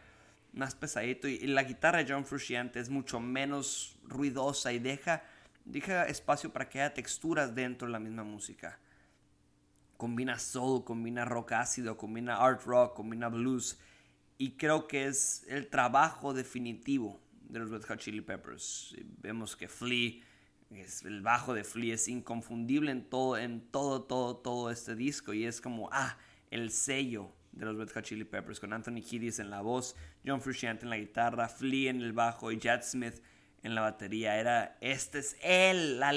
más 0.53 0.75
pesadito. 0.75 1.27
Y, 1.27 1.39
la 1.47 1.63
guitarra 1.63 2.03
de 2.03 2.11
John 2.11 2.25
Frusciante 2.25 2.79
es 2.79 2.89
mucho 2.89 3.19
menos 3.19 3.97
ruidosa 4.05 4.71
y 4.71 4.79
deja, 4.79 5.23
deja 5.65 6.05
espacio 6.05 6.51
para 6.51 6.69
que 6.69 6.81
haya 6.81 6.93
texturas 6.93 7.53
dentro 7.53 7.87
de 7.87 7.91
la 7.91 7.99
misma 7.99 8.23
música. 8.23 8.79
Combina 10.03 10.37
soul, 10.37 10.83
combina 10.83 11.23
rock 11.23 11.53
ácido, 11.53 11.95
combina 11.95 12.35
art 12.35 12.65
rock, 12.65 12.93
combina 12.93 13.29
blues. 13.29 13.79
Y 14.37 14.57
creo 14.57 14.85
que 14.85 15.05
es 15.05 15.45
el 15.47 15.69
trabajo 15.69 16.33
definitivo 16.33 17.21
de 17.39 17.59
los 17.59 17.69
Red 17.69 17.83
Hot 17.83 17.99
Chili 17.99 18.19
Peppers. 18.19 18.97
Vemos 19.21 19.55
que 19.55 19.69
Flea, 19.69 20.21
es, 20.71 21.03
el 21.03 21.21
bajo 21.21 21.53
de 21.53 21.63
Flea 21.63 21.95
es 21.95 22.09
inconfundible 22.09 22.91
en 22.91 23.09
todo, 23.09 23.37
en 23.37 23.61
todo, 23.71 24.03
todo, 24.03 24.35
todo 24.35 24.71
este 24.71 24.93
disco. 24.93 25.33
Y 25.33 25.45
es 25.45 25.61
como, 25.61 25.87
ah, 25.93 26.17
el 26.51 26.69
sello 26.71 27.31
de 27.53 27.65
los 27.65 27.77
Red 27.77 27.91
Hot 27.93 28.03
Chili 28.03 28.25
Peppers, 28.25 28.59
con 28.59 28.73
Anthony 28.73 29.01
Kiedis 29.01 29.39
en 29.39 29.49
la 29.49 29.61
voz, 29.61 29.95
John 30.25 30.41
Frusciante 30.41 30.83
en 30.83 30.89
la 30.89 30.97
guitarra, 30.97 31.47
Flea 31.47 31.91
en 31.91 32.01
el 32.01 32.11
bajo 32.11 32.51
y 32.51 32.59
Chad 32.59 32.81
Smith 32.83 33.23
en 33.61 33.73
la 33.73 33.79
batería. 33.79 34.37
Era, 34.37 34.77
este 34.81 35.19
es 35.19 35.37
el, 35.41 36.01
la, 36.01 36.09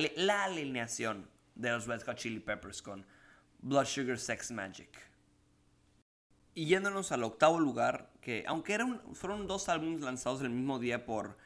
alineación 0.43 1.31
de 1.55 1.71
los 1.71 1.87
Red 1.87 2.03
Hot 2.03 2.17
Chili 2.17 2.41
Peppers 2.41 2.83
con 2.83 3.07
Blood 3.67 3.87
Sugar 3.87 4.17
Sex 4.17 4.53
Magic. 4.53 4.89
Y 6.55 6.67
yéndonos 6.67 7.11
al 7.11 7.25
octavo 7.25 7.59
lugar, 7.59 8.13
que 8.21 8.45
aunque 8.47 8.75
eran, 8.75 9.03
fueron 9.13 9.49
dos 9.49 9.69
álbumes 9.69 10.03
lanzados 10.03 10.41
el 10.43 10.51
mismo 10.51 10.79
día 10.79 11.05
por, 11.05 11.37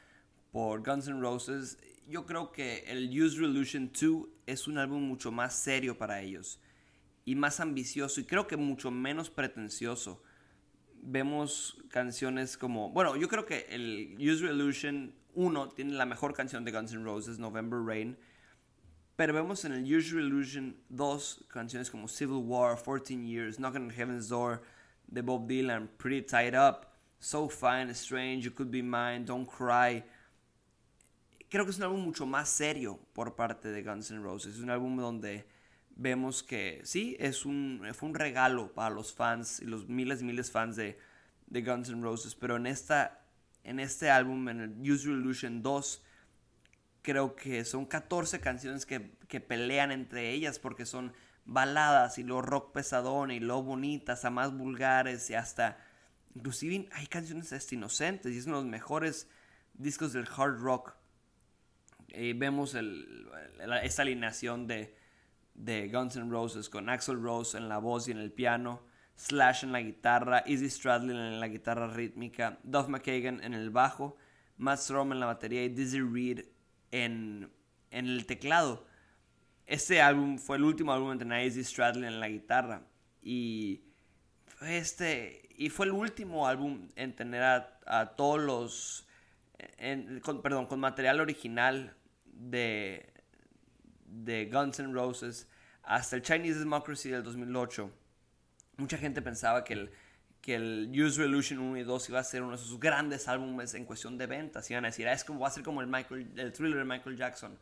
por 0.52 0.84
Guns 0.84 1.08
N' 1.08 1.18
Roses, 1.18 1.78
yo 2.06 2.26
creo 2.26 2.52
que 2.52 2.84
el 2.88 3.08
Use 3.08 3.38
Revolution 3.38 3.90
2 3.90 4.28
es 4.44 4.68
un 4.68 4.76
álbum 4.76 5.02
mucho 5.02 5.32
más 5.32 5.54
serio 5.54 5.96
para 5.96 6.20
ellos 6.20 6.60
y 7.24 7.36
más 7.36 7.58
ambicioso 7.58 8.20
y 8.20 8.24
creo 8.24 8.46
que 8.46 8.58
mucho 8.58 8.90
menos 8.90 9.30
pretencioso. 9.30 10.22
Vemos 11.02 11.78
canciones 11.88 12.58
como, 12.58 12.90
bueno, 12.90 13.16
yo 13.16 13.28
creo 13.28 13.46
que 13.46 13.66
el 13.70 14.16
Use 14.18 14.44
Illusion 14.44 15.14
1 15.32 15.68
tiene 15.70 15.94
la 15.94 16.04
mejor 16.04 16.34
canción 16.34 16.66
de 16.66 16.72
Guns 16.72 16.92
N' 16.92 17.02
Roses, 17.02 17.38
November 17.38 17.80
Rain, 17.82 18.18
pero 19.20 19.34
vemos 19.34 19.66
en 19.66 19.72
el 19.72 19.82
Use 19.84 20.16
Illusion 20.16 20.74
2 20.88 21.44
canciones 21.48 21.90
como 21.90 22.08
Civil 22.08 22.42
War, 22.42 22.74
14 22.74 23.22
Years, 23.22 23.58
Knocking 23.58 23.82
on 23.82 23.90
Heaven's 23.90 24.30
Door 24.30 24.62
de 25.08 25.20
Bob 25.20 25.46
Dylan, 25.46 25.90
Pretty 25.98 26.22
Tied 26.22 26.54
Up, 26.54 26.86
So 27.18 27.46
Fine, 27.50 27.90
Strange, 27.90 28.44
You 28.44 28.54
Could 28.54 28.70
Be 28.70 28.82
Mine, 28.82 29.26
Don't 29.26 29.46
Cry. 29.46 30.02
Creo 31.50 31.66
que 31.66 31.70
es 31.70 31.76
un 31.76 31.82
álbum 31.82 32.00
mucho 32.00 32.24
más 32.24 32.48
serio 32.48 32.98
por 33.12 33.36
parte 33.36 33.68
de 33.68 33.82
Guns 33.82 34.10
N' 34.10 34.22
Roses. 34.22 34.54
Es 34.54 34.62
un 34.62 34.70
álbum 34.70 34.96
donde 34.96 35.46
vemos 35.96 36.42
que 36.42 36.80
sí, 36.84 37.14
es 37.20 37.44
un, 37.44 37.86
fue 37.92 38.08
un 38.08 38.14
regalo 38.14 38.72
para 38.72 38.88
los 38.88 39.12
fans 39.12 39.60
y 39.60 39.66
los 39.66 39.86
miles 39.86 40.22
y 40.22 40.24
miles 40.24 40.50
fans 40.50 40.76
de, 40.76 40.98
de 41.46 41.60
Guns 41.60 41.90
N' 41.90 42.02
Roses, 42.02 42.34
pero 42.34 42.56
en, 42.56 42.66
esta, 42.66 43.20
en 43.64 43.80
este 43.80 44.08
álbum, 44.08 44.48
en 44.48 44.60
el 44.60 44.90
Use 44.90 45.10
Illusion 45.10 45.62
2, 45.62 46.04
creo 47.02 47.34
que 47.34 47.64
son 47.64 47.86
14 47.86 48.40
canciones 48.40 48.86
que, 48.86 49.16
que, 49.28 49.40
pelean 49.40 49.92
entre 49.92 50.30
ellas 50.30 50.58
porque 50.58 50.86
son 50.86 51.12
baladas 51.44 52.18
y 52.18 52.22
lo 52.22 52.42
rock 52.42 52.72
pesadón 52.72 53.30
y 53.30 53.40
lo 53.40 53.62
bonitas 53.62 54.24
a 54.24 54.30
más 54.30 54.56
vulgares 54.56 55.30
y 55.30 55.34
hasta 55.34 55.78
inclusive 56.34 56.88
hay 56.92 57.06
canciones 57.06 57.52
hasta 57.52 57.74
inocentes 57.74 58.32
y 58.32 58.38
es 58.38 58.46
uno 58.46 58.58
de 58.58 58.62
los 58.64 58.70
mejores 58.70 59.28
discos 59.74 60.12
del 60.12 60.28
hard 60.36 60.60
rock. 60.60 60.94
Vemos 62.08 62.74
el, 62.74 63.28
esta 63.82 64.02
alineación 64.02 64.66
de 64.66 64.96
de 65.64 65.88
Guns 65.88 66.16
N' 66.16 66.30
Roses 66.30 66.68
con 66.68 66.88
Axel 66.88 67.22
Rose 67.22 67.56
en 67.56 67.68
la 67.68 67.78
voz 67.78 68.08
y 68.08 68.12
en 68.12 68.18
el 68.18 68.32
piano, 68.32 68.82
Slash 69.16 69.64
en 69.64 69.72
la 69.72 69.82
guitarra, 69.82 70.42
Izzy 70.46 70.70
Stradlin 70.70 71.16
en 71.16 71.40
la 71.40 71.48
guitarra 71.48 71.88
rítmica, 71.88 72.58
Duff 72.62 72.88
McKagan 72.88 73.42
en 73.44 73.54
el 73.54 73.70
bajo, 73.70 74.16
Matt 74.56 74.80
Strom 74.80 75.12
en 75.12 75.20
la 75.20 75.26
batería 75.26 75.64
y 75.64 75.68
Dizzy 75.68 76.00
Reed 76.00 76.46
en, 76.90 77.50
el 77.90 78.26
teclado. 78.26 78.86
Este 79.66 80.00
álbum 80.00 80.38
fue 80.38 80.56
el 80.56 80.64
último 80.64 80.92
álbum 80.92 81.16
tener 81.18 81.46
Izzy 81.46 81.64
Stradlin 81.64 82.04
en 82.04 82.20
la 82.20 82.28
guitarra 82.28 82.82
y 83.22 83.82
fue 84.46 84.78
este 84.78 85.48
y 85.56 85.68
fue 85.68 85.86
el 85.86 85.92
último 85.92 86.46
álbum 86.46 86.88
en 86.96 87.14
tener 87.14 87.42
a, 87.42 88.14
todos 88.16 88.40
los 88.40 89.06
perdón 90.42 90.66
con 90.66 90.80
material 90.80 91.20
original 91.20 91.94
de 92.24 93.12
de 94.06 94.46
Guns 94.46 94.80
N' 94.80 94.92
Roses 94.92 95.48
hasta 95.82 96.16
el 96.16 96.22
Chinese 96.22 96.58
Democracy 96.58 97.10
del 97.10 97.22
2008, 97.22 97.90
mucha 98.76 98.98
gente 98.98 99.22
pensaba 99.22 99.64
que 99.64 99.74
el, 99.74 99.90
que 100.40 100.54
el 100.54 100.90
Use 100.90 101.18
Revolution 101.18 101.58
1 101.58 101.78
y 101.78 101.82
2 101.82 102.08
iba 102.08 102.20
a 102.20 102.24
ser 102.24 102.42
uno 102.42 102.52
de 102.52 102.58
sus 102.58 102.80
grandes 102.80 103.28
álbumes 103.28 103.74
en 103.74 103.84
cuestión 103.84 104.16
de 104.16 104.26
ventas. 104.26 104.70
Iban 104.70 104.84
a 104.84 104.88
decir, 104.88 105.06
ah, 105.08 105.12
es 105.12 105.24
como, 105.24 105.40
va 105.40 105.48
a 105.48 105.50
ser 105.50 105.62
como 105.62 105.80
el, 105.80 105.86
Michael, 105.86 106.32
el 106.36 106.52
thriller 106.52 106.78
de 106.78 106.84
Michael 106.84 107.16
Jackson 107.16 107.58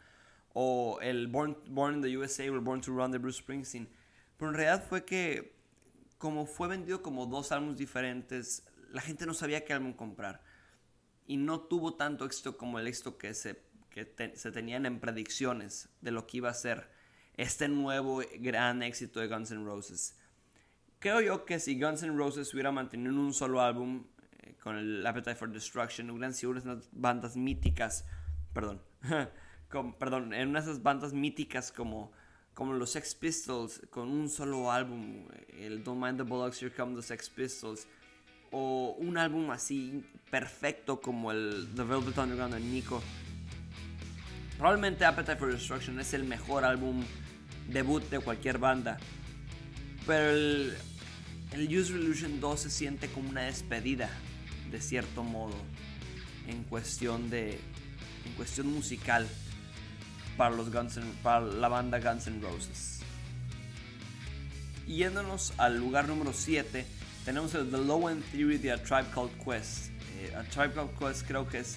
o 0.52 0.98
el 1.02 1.26
Born, 1.26 1.56
Born 1.68 1.96
in 1.96 2.02
the 2.02 2.16
USA 2.16 2.50
o 2.50 2.60
Born 2.60 2.80
to 2.80 2.92
Run 2.92 3.10
de 3.10 3.18
Bruce 3.18 3.38
Springsteen. 3.40 3.88
Pero 4.36 4.50
en 4.50 4.56
realidad 4.56 4.84
fue 4.88 5.04
que, 5.04 5.56
como 6.18 6.46
fue 6.46 6.68
vendido 6.68 7.02
como 7.02 7.26
dos 7.26 7.52
álbumes 7.52 7.76
diferentes, 7.76 8.64
la 8.90 9.00
gente 9.00 9.26
no 9.26 9.34
sabía 9.34 9.64
qué 9.64 9.72
álbum 9.72 9.92
comprar. 9.92 10.42
Y 11.26 11.36
no 11.36 11.60
tuvo 11.60 11.94
tanto 11.94 12.24
éxito 12.24 12.56
como 12.56 12.78
el 12.78 12.86
éxito 12.86 13.18
que 13.18 13.34
se 13.34 13.68
que 13.90 14.32
se 14.34 14.52
tenían 14.52 14.86
en 14.86 15.00
predicciones 15.00 15.88
de 16.00 16.10
lo 16.10 16.26
que 16.26 16.38
iba 16.38 16.50
a 16.50 16.54
ser 16.54 16.90
este 17.36 17.68
nuevo 17.68 18.22
gran 18.38 18.82
éxito 18.82 19.20
de 19.20 19.28
Guns 19.28 19.50
N' 19.50 19.64
Roses. 19.64 20.17
Creo 20.98 21.20
yo 21.20 21.44
que 21.44 21.60
si 21.60 21.78
Guns 21.80 22.02
N' 22.02 22.16
Roses 22.16 22.52
hubiera 22.52 22.72
mantenido 22.72 23.14
un 23.14 23.32
solo 23.32 23.60
álbum 23.60 24.04
eh, 24.40 24.54
con 24.62 24.76
el 24.76 25.06
Appetite 25.06 25.36
for 25.36 25.50
Destruction, 25.50 26.10
hubieran 26.10 26.34
sido 26.34 26.52
unas 26.52 26.88
bandas 26.92 27.36
míticas, 27.36 28.04
perdón, 28.52 28.82
perdón, 29.98 30.34
en 30.34 30.48
unas 30.48 30.64
esas 30.64 30.82
bandas 30.82 31.12
míticas 31.12 31.70
como, 31.70 32.10
como 32.54 32.72
los 32.72 32.90
Sex 32.90 33.14
Pistols, 33.14 33.82
con 33.90 34.08
un 34.08 34.28
solo 34.28 34.72
álbum, 34.72 35.28
el 35.58 35.84
Don't 35.84 36.02
Mind 36.02 36.16
the 36.16 36.24
Bullocks, 36.24 36.60
Here 36.60 36.74
Come 36.74 36.96
the 36.96 37.02
Sex 37.02 37.30
Pistols, 37.30 37.86
o 38.50 38.96
un 38.98 39.18
álbum 39.18 39.50
así 39.50 40.04
perfecto 40.30 41.00
como 41.00 41.30
el 41.30 41.68
The 41.76 41.82
Velvet 41.84 42.16
Underground 42.18 42.54
de 42.54 42.60
Nico 42.60 43.02
Probablemente 44.58 45.04
Appetite 45.04 45.36
for 45.36 45.52
Destruction 45.52 46.00
es 46.00 46.12
el 46.14 46.24
mejor 46.24 46.64
álbum 46.64 47.04
debut 47.68 48.02
de 48.10 48.18
cualquier 48.18 48.58
banda. 48.58 48.98
Pero 50.08 50.30
el, 50.30 50.74
el 51.52 51.78
Use 51.78 51.92
Revolution 51.92 52.40
2 52.40 52.60
se 52.60 52.70
siente 52.70 53.08
como 53.08 53.28
una 53.28 53.42
despedida, 53.42 54.08
de 54.70 54.80
cierto 54.80 55.22
modo, 55.22 55.54
en 56.46 56.64
cuestión 56.64 57.28
de. 57.28 57.60
en 58.24 58.32
cuestión 58.34 58.72
musical 58.72 59.28
para 60.38 60.56
los 60.56 60.72
Guns 60.72 60.98
para 61.22 61.42
la 61.44 61.68
banda 61.68 62.00
Guns 62.00 62.26
N' 62.26 62.40
Roses. 62.40 63.00
Yéndonos 64.86 65.52
al 65.58 65.76
lugar 65.78 66.08
número 66.08 66.32
7, 66.32 66.86
tenemos 67.26 67.54
el 67.54 67.70
The 67.70 67.76
Low 67.76 68.08
End 68.08 68.24
Theory 68.32 68.56
de 68.56 68.72
A 68.72 68.82
Tribe 68.82 69.08
Called 69.14 69.32
Quest. 69.44 69.90
Eh, 70.16 70.34
a 70.34 70.42
Tribe 70.44 70.72
Called 70.72 70.96
Quest 70.98 71.26
creo 71.26 71.46
que 71.46 71.58
es 71.58 71.76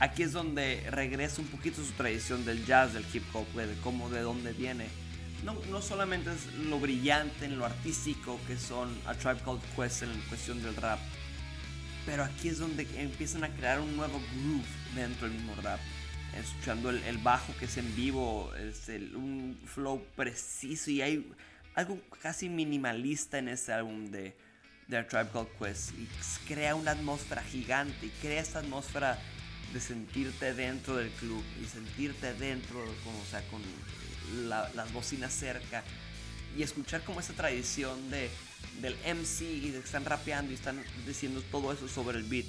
aquí 0.00 0.24
es 0.24 0.32
donde 0.32 0.82
regresa 0.90 1.40
un 1.40 1.46
poquito 1.46 1.84
su 1.84 1.92
tradición 1.92 2.44
del 2.44 2.66
jazz, 2.66 2.94
del 2.94 3.04
hip 3.12 3.22
hop, 3.32 3.46
de 3.54 3.76
cómo, 3.84 4.10
de 4.10 4.22
dónde 4.22 4.52
viene. 4.54 4.88
No, 5.44 5.54
no 5.70 5.80
solamente 5.80 6.30
es 6.32 6.52
lo 6.54 6.78
brillante 6.78 7.46
en 7.46 7.58
lo 7.58 7.64
artístico 7.64 8.38
que 8.46 8.58
son 8.58 8.94
A 9.06 9.14
Tribe 9.14 9.40
Called 9.42 9.62
Quest 9.74 10.02
en 10.02 10.20
cuestión 10.28 10.62
del 10.62 10.76
rap, 10.76 10.98
pero 12.04 12.24
aquí 12.24 12.48
es 12.48 12.58
donde 12.58 12.86
empiezan 13.00 13.44
a 13.44 13.48
crear 13.48 13.80
un 13.80 13.96
nuevo 13.96 14.20
groove 14.34 14.66
dentro 14.94 15.28
del 15.28 15.38
mismo 15.38 15.54
rap. 15.62 15.80
Escuchando 16.36 16.90
el, 16.90 17.18
bajo 17.18 17.54
que 17.58 17.64
es 17.64 17.76
en 17.78 17.96
vivo, 17.96 18.52
es 18.54 18.86
un 19.14 19.58
flow 19.64 20.04
preciso 20.14 20.90
y 20.90 21.02
hay 21.02 21.32
algo 21.74 21.98
casi 22.20 22.48
minimalista 22.48 23.38
en 23.38 23.48
este 23.48 23.72
álbum 23.72 24.10
de, 24.10 24.36
de 24.88 24.96
A 24.98 25.08
Tribe 25.08 25.30
Called 25.32 25.48
Quest 25.58 25.92
y 25.98 26.06
crea 26.46 26.74
una 26.74 26.92
atmósfera 26.92 27.42
gigante 27.42 28.06
y 28.06 28.10
crea 28.20 28.42
esta 28.42 28.58
atmósfera 28.58 29.18
de 29.72 29.80
sentirte 29.80 30.52
dentro 30.52 30.96
del 30.96 31.10
club 31.10 31.42
y 31.62 31.64
sentirte 31.64 32.34
dentro, 32.34 32.84
como, 33.04 33.24
sea, 33.24 33.42
con 33.48 33.62
las 34.30 34.92
bocinas 34.92 35.32
cerca 35.32 35.82
y 36.56 36.62
escuchar 36.62 37.02
como 37.04 37.20
esa 37.20 37.32
tradición 37.32 38.10
de, 38.10 38.30
del 38.80 38.94
MC 39.04 39.42
y 39.42 39.70
de 39.70 39.78
que 39.78 39.84
están 39.84 40.04
rapeando 40.04 40.52
y 40.52 40.54
están 40.54 40.82
diciendo 41.06 41.42
todo 41.50 41.72
eso 41.72 41.88
sobre 41.88 42.18
el 42.18 42.24
beat. 42.24 42.46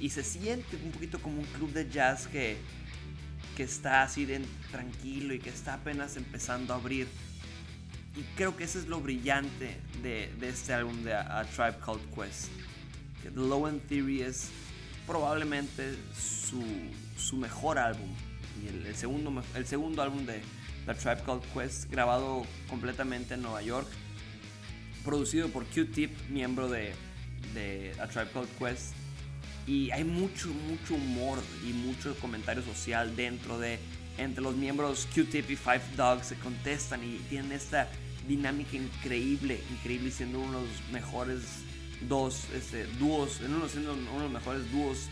Y 0.00 0.10
se 0.10 0.24
siente 0.24 0.76
un 0.76 0.92
poquito 0.92 1.20
como 1.20 1.38
un 1.38 1.46
club 1.46 1.72
de 1.72 1.88
jazz 1.88 2.26
que, 2.26 2.56
que 3.56 3.62
está 3.62 4.02
así 4.02 4.24
de 4.24 4.40
tranquilo 4.70 5.34
y 5.34 5.38
que 5.38 5.50
está 5.50 5.74
apenas 5.74 6.16
empezando 6.16 6.72
a 6.72 6.76
abrir. 6.76 7.06
Y 8.16 8.22
creo 8.34 8.56
que 8.56 8.64
eso 8.64 8.78
es 8.78 8.88
lo 8.88 9.00
brillante 9.00 9.76
de, 10.02 10.32
de 10.40 10.48
este 10.48 10.72
álbum 10.72 11.02
de 11.04 11.14
A, 11.14 11.44
Tribe 11.54 11.76
Called 11.84 12.02
Quest. 12.14 12.48
Que 13.22 13.30
The 13.30 13.36
Low 13.36 13.68
End 13.68 13.86
Theory 13.86 14.22
es 14.22 14.48
probablemente 15.06 15.94
su, 16.18 16.64
su 17.16 17.36
mejor 17.36 17.78
álbum. 17.78 18.08
Y 18.64 18.68
el, 18.68 18.96
segundo, 18.96 19.42
el 19.54 19.66
segundo 19.66 20.02
álbum 20.02 20.24
de 20.26 20.42
The 20.86 20.94
Tribe 20.94 21.22
Called 21.24 21.42
Quest, 21.54 21.90
grabado 21.90 22.42
completamente 22.68 23.34
en 23.34 23.42
Nueva 23.42 23.62
York. 23.62 23.88
Producido 25.04 25.48
por 25.48 25.64
Q-Tip, 25.66 26.10
miembro 26.28 26.68
de, 26.68 26.92
de 27.54 27.94
A 28.00 28.06
Tribe 28.06 28.30
Called 28.32 28.50
Quest. 28.58 28.94
Y 29.66 29.90
hay 29.90 30.04
mucho, 30.04 30.48
mucho 30.48 30.94
humor 30.94 31.38
y 31.68 31.72
mucho 31.72 32.14
comentario 32.18 32.62
social 32.62 33.14
dentro 33.14 33.58
de 33.58 33.78
entre 34.18 34.42
los 34.42 34.56
miembros 34.56 35.06
Q-Tip 35.14 35.50
y 35.50 35.56
Five 35.56 35.82
Dogs 35.96 36.26
se 36.26 36.36
contestan 36.36 37.02
y 37.04 37.18
tienen 37.28 37.52
esta 37.52 37.88
dinámica 38.28 38.76
increíble, 38.76 39.60
increíble 39.70 40.10
siendo 40.10 40.40
uno 40.40 40.60
de 40.60 40.66
los 40.66 40.90
mejores 40.92 41.40
dos 42.08 42.44
este, 42.54 42.86
dúos, 42.98 43.40
uno 43.40 43.56
uno 43.56 44.14
de 44.14 44.22
los 44.24 44.30
mejores 44.30 44.70
dúos 44.72 45.08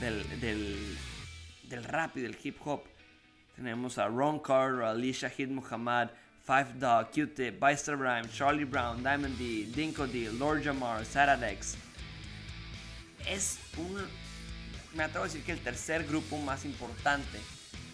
del, 0.00 0.24
del 1.68 1.84
rap 1.84 2.16
y 2.16 2.22
del 2.22 2.36
hip 2.42 2.56
hop. 2.64 2.82
Tenemos 3.60 3.98
a 3.98 4.08
Ron 4.08 4.38
Carter, 4.38 4.84
Alicia 4.84 5.30
Hid 5.36 5.50
Muhammad, 5.50 6.08
Five 6.46 6.78
Dog, 6.78 7.10
Q-Tip, 7.10 7.60
Byster 7.60 7.94
Rhyme, 7.94 8.26
Charlie 8.32 8.64
Brown, 8.64 9.02
Diamond 9.02 9.36
D, 9.36 9.66
Dinko 9.66 10.06
D, 10.06 10.32
Lord 10.32 10.64
Jamar, 10.64 11.04
Saradex. 11.04 11.76
Es 13.28 13.58
un, 13.76 14.00
me 14.94 15.02
atrevo 15.02 15.24
a 15.24 15.28
decir 15.28 15.44
que 15.44 15.52
el 15.52 15.60
tercer 15.60 16.06
grupo 16.06 16.38
más 16.38 16.64
importante 16.64 17.38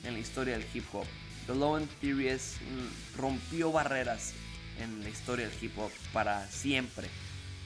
en 0.04 0.12
la 0.12 0.20
historia 0.20 0.56
del 0.56 0.64
hip 0.72 0.84
hop. 0.92 1.04
The 1.48 1.54
Low 1.56 1.78
End 1.78 1.88
Theory 2.00 2.28
mm, 2.30 3.18
rompió 3.18 3.72
barreras 3.72 4.34
en 4.78 5.02
la 5.02 5.08
historia 5.08 5.48
del 5.48 5.64
hip 5.64 5.76
hop 5.78 5.90
para 6.12 6.46
siempre. 6.46 7.08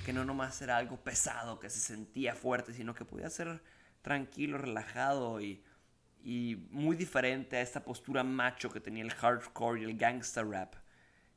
Que 0.06 0.14
no 0.14 0.24
nomás 0.24 0.62
era 0.62 0.78
algo 0.78 0.96
pesado, 0.96 1.60
que 1.60 1.68
se 1.68 1.80
sentía 1.80 2.34
fuerte, 2.34 2.72
sino 2.72 2.94
que 2.94 3.04
podía 3.04 3.28
ser 3.28 3.60
tranquilo, 4.00 4.56
relajado 4.56 5.42
y, 5.42 5.62
y 6.22 6.56
muy 6.70 6.96
diferente 6.96 7.56
a 7.56 7.60
esta 7.60 7.84
postura 7.84 8.22
macho 8.22 8.70
que 8.70 8.80
tenía 8.80 9.02
el 9.02 9.12
hardcore 9.12 9.80
y 9.80 9.84
el 9.84 9.96
gangster 9.96 10.46
rap. 10.46 10.74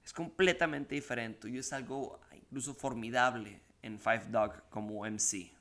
Es 0.03 0.11
completamente 0.11 0.95
diferente 0.95 1.49
y 1.49 1.57
es 1.57 1.71
algo 1.71 2.19
incluso 2.33 2.73
formidable 2.73 3.61
en 3.81 3.99
Five 3.99 4.25
Dog 4.29 4.69
como 4.69 5.05
MC. 5.05 5.51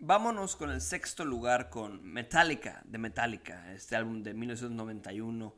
Vámonos 0.00 0.54
con 0.54 0.70
el 0.70 0.80
sexto 0.80 1.24
lugar 1.24 1.70
con 1.70 2.04
Metallica, 2.04 2.82
de 2.84 2.98
Metallica, 2.98 3.72
este 3.72 3.96
álbum 3.96 4.22
de 4.22 4.32
1991 4.34 5.54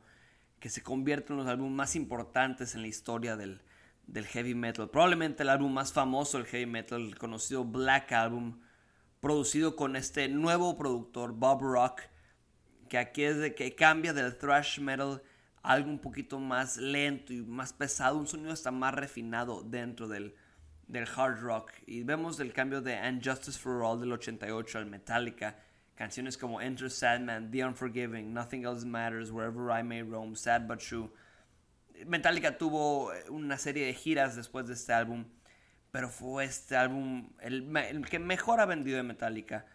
que 0.59 0.69
se 0.69 0.81
convierte 0.81 1.33
en 1.33 1.37
los 1.37 1.47
álbumes 1.47 1.73
más 1.73 1.95
importantes 1.95 2.75
en 2.75 2.81
la 2.81 2.87
historia 2.87 3.35
del, 3.35 3.61
del 4.07 4.25
heavy 4.27 4.55
metal. 4.55 4.89
Probablemente 4.89 5.43
el 5.43 5.49
álbum 5.49 5.73
más 5.73 5.91
famoso 5.91 6.37
del 6.37 6.47
heavy 6.47 6.65
metal, 6.65 7.01
el 7.01 7.17
conocido 7.17 7.65
Black 7.65 8.11
Album, 8.13 8.61
producido 9.21 9.75
con 9.75 9.95
este 9.95 10.27
nuevo 10.27 10.77
productor, 10.77 11.33
Bob 11.33 11.61
Rock, 11.61 12.01
que 12.89 12.97
aquí 12.97 13.23
es 13.23 13.37
de 13.37 13.55
que 13.55 13.75
cambia 13.75 14.13
del 14.13 14.35
thrash 14.37 14.79
metal 14.79 15.21
a 15.61 15.73
algo 15.73 15.89
un 15.89 15.99
poquito 15.99 16.39
más 16.39 16.77
lento 16.77 17.31
y 17.31 17.41
más 17.43 17.71
pesado, 17.71 18.17
un 18.17 18.27
sonido 18.27 18.51
hasta 18.51 18.71
más 18.71 18.95
refinado 18.95 19.63
dentro 19.63 20.07
del, 20.07 20.35
del 20.87 21.07
hard 21.15 21.39
rock. 21.39 21.71
Y 21.85 22.03
vemos 22.03 22.39
el 22.39 22.51
cambio 22.51 22.81
de 22.81 22.95
And 22.97 23.23
Justice 23.23 23.57
for 23.57 23.83
All 23.83 23.99
del 23.99 24.11
88 24.11 24.79
al 24.79 24.87
Metallica. 24.87 25.55
Canciones 25.93 26.35
como 26.35 26.59
Enter 26.59 26.89
Sadman, 26.89 27.51
The 27.51 27.63
Unforgiving, 27.63 28.33
Nothing 28.33 28.65
Else 28.65 28.85
Matters, 28.87 29.29
Wherever 29.29 29.69
I 29.69 29.83
May 29.83 30.01
Roam, 30.01 30.35
Sad 30.35 30.67
But 30.67 30.79
True. 30.79 31.11
Metallica 32.07 32.57
tuvo 32.57 33.11
una 33.29 33.59
serie 33.59 33.85
de 33.85 33.93
giras 33.93 34.35
después 34.35 34.65
de 34.65 34.73
este 34.73 34.93
álbum 34.93 35.25
pero 35.91 36.09
fue 36.09 36.45
este 36.45 36.75
álbum 36.77 37.29
el, 37.41 38.05
que 38.09 38.19
mejor 38.19 38.61
ha 38.61 38.65
vendido 38.65 38.97
de 38.97 39.03
Metallica. 39.03 39.65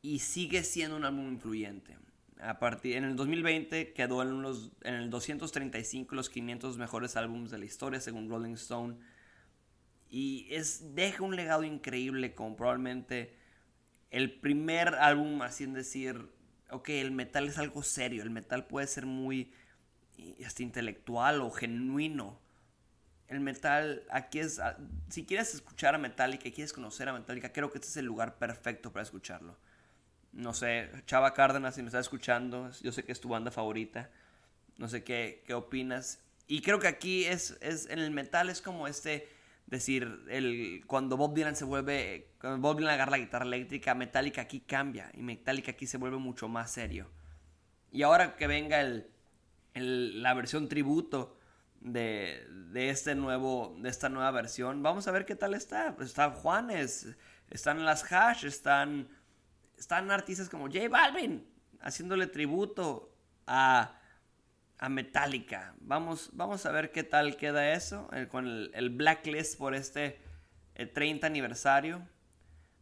Y 0.00 0.20
sigue 0.20 0.64
siendo 0.64 0.96
un 0.96 1.04
álbum 1.04 1.28
influyente. 1.28 1.96
A 2.40 2.58
partir, 2.58 2.96
en 2.96 3.04
el 3.04 3.14
2020 3.14 3.92
quedó 3.92 4.22
en, 4.22 4.42
los, 4.42 4.72
en 4.82 4.94
el 4.94 5.10
235 5.10 6.14
los 6.14 6.28
500 6.28 6.76
mejores 6.76 7.16
álbumes 7.16 7.50
de 7.50 7.58
la 7.58 7.64
historia 7.64 8.00
según 8.00 8.28
Rolling 8.28 8.54
Stone. 8.54 8.96
Y 10.08 10.48
es, 10.50 10.94
deja 10.94 11.22
un 11.22 11.36
legado 11.36 11.62
increíble 11.62 12.34
como 12.34 12.56
probablemente 12.56 13.36
el 14.10 14.40
primer 14.40 14.94
álbum 14.96 15.40
así 15.42 15.64
en 15.64 15.72
decir, 15.72 16.28
ok, 16.70 16.88
el 16.90 17.12
metal 17.12 17.48
es 17.48 17.58
algo 17.58 17.82
serio, 17.82 18.22
el 18.22 18.30
metal 18.30 18.66
puede 18.66 18.86
ser 18.88 19.06
muy 19.06 19.52
hasta 20.44 20.62
intelectual 20.62 21.40
o 21.40 21.50
genuino 21.50 22.41
el 23.32 23.40
metal, 23.40 24.04
aquí 24.10 24.38
es, 24.38 24.60
si 25.08 25.24
quieres 25.24 25.54
escuchar 25.54 25.94
a 25.94 25.98
Metallica 25.98 26.50
quieres 26.50 26.72
conocer 26.72 27.08
a 27.08 27.12
Metallica, 27.12 27.52
creo 27.52 27.70
que 27.70 27.78
este 27.78 27.88
es 27.88 27.96
el 27.96 28.06
lugar 28.06 28.38
perfecto 28.38 28.92
para 28.92 29.02
escucharlo. 29.02 29.56
No 30.32 30.54
sé, 30.54 30.90
Chava 31.06 31.34
Cárdenas, 31.34 31.74
si 31.74 31.82
me 31.82 31.88
estás 31.88 32.06
escuchando, 32.06 32.70
yo 32.82 32.92
sé 32.92 33.04
que 33.04 33.12
es 33.12 33.20
tu 33.20 33.28
banda 33.28 33.50
favorita, 33.50 34.10
no 34.78 34.88
sé 34.88 35.04
qué, 35.04 35.42
qué 35.46 35.54
opinas. 35.54 36.20
Y 36.46 36.62
creo 36.62 36.78
que 36.78 36.88
aquí 36.88 37.24
es, 37.24 37.56
es, 37.60 37.88
en 37.90 37.98
el 37.98 38.10
metal 38.10 38.48
es 38.48 38.60
como 38.60 38.88
este, 38.88 39.28
decir, 39.66 40.24
el, 40.28 40.84
cuando 40.86 41.16
Bob 41.16 41.34
Dylan 41.34 41.56
se 41.56 41.64
vuelve, 41.64 42.28
cuando 42.40 42.66
Bob 42.66 42.78
Dylan 42.78 42.94
agarra 42.94 43.12
la 43.12 43.18
guitarra 43.18 43.44
eléctrica, 43.44 43.94
Metallica 43.94 44.42
aquí 44.42 44.60
cambia 44.60 45.10
y 45.14 45.22
Metallica 45.22 45.72
aquí 45.72 45.86
se 45.86 45.98
vuelve 45.98 46.18
mucho 46.18 46.48
más 46.48 46.70
serio. 46.70 47.10
Y 47.90 48.02
ahora 48.02 48.36
que 48.36 48.46
venga 48.46 48.80
el 48.80 49.12
la 49.74 50.34
versión 50.34 50.68
tributo, 50.68 51.36
de, 51.82 52.46
de, 52.70 52.90
este 52.90 53.14
nuevo, 53.14 53.76
de 53.78 53.88
esta 53.88 54.08
nueva 54.08 54.30
versión. 54.30 54.82
Vamos 54.82 55.08
a 55.08 55.12
ver 55.12 55.24
qué 55.24 55.34
tal 55.34 55.54
está. 55.54 55.94
Pues 55.96 56.08
está 56.08 56.30
Juanes, 56.30 57.16
están 57.50 57.84
las 57.84 58.10
Hash, 58.10 58.44
están, 58.44 59.08
están 59.76 60.10
artistas 60.10 60.48
como 60.48 60.66
J 60.66 60.88
Balvin 60.88 61.46
haciéndole 61.80 62.26
tributo 62.26 63.14
a, 63.46 63.98
a 64.78 64.88
Metallica. 64.88 65.74
Vamos, 65.80 66.30
vamos 66.32 66.64
a 66.66 66.72
ver 66.72 66.92
qué 66.92 67.02
tal 67.02 67.36
queda 67.36 67.72
eso 67.72 68.08
eh, 68.12 68.28
con 68.28 68.46
el, 68.46 68.90
blacklist 68.90 69.58
por 69.58 69.74
este 69.74 70.20
30 70.74 71.26
aniversario. 71.26 72.06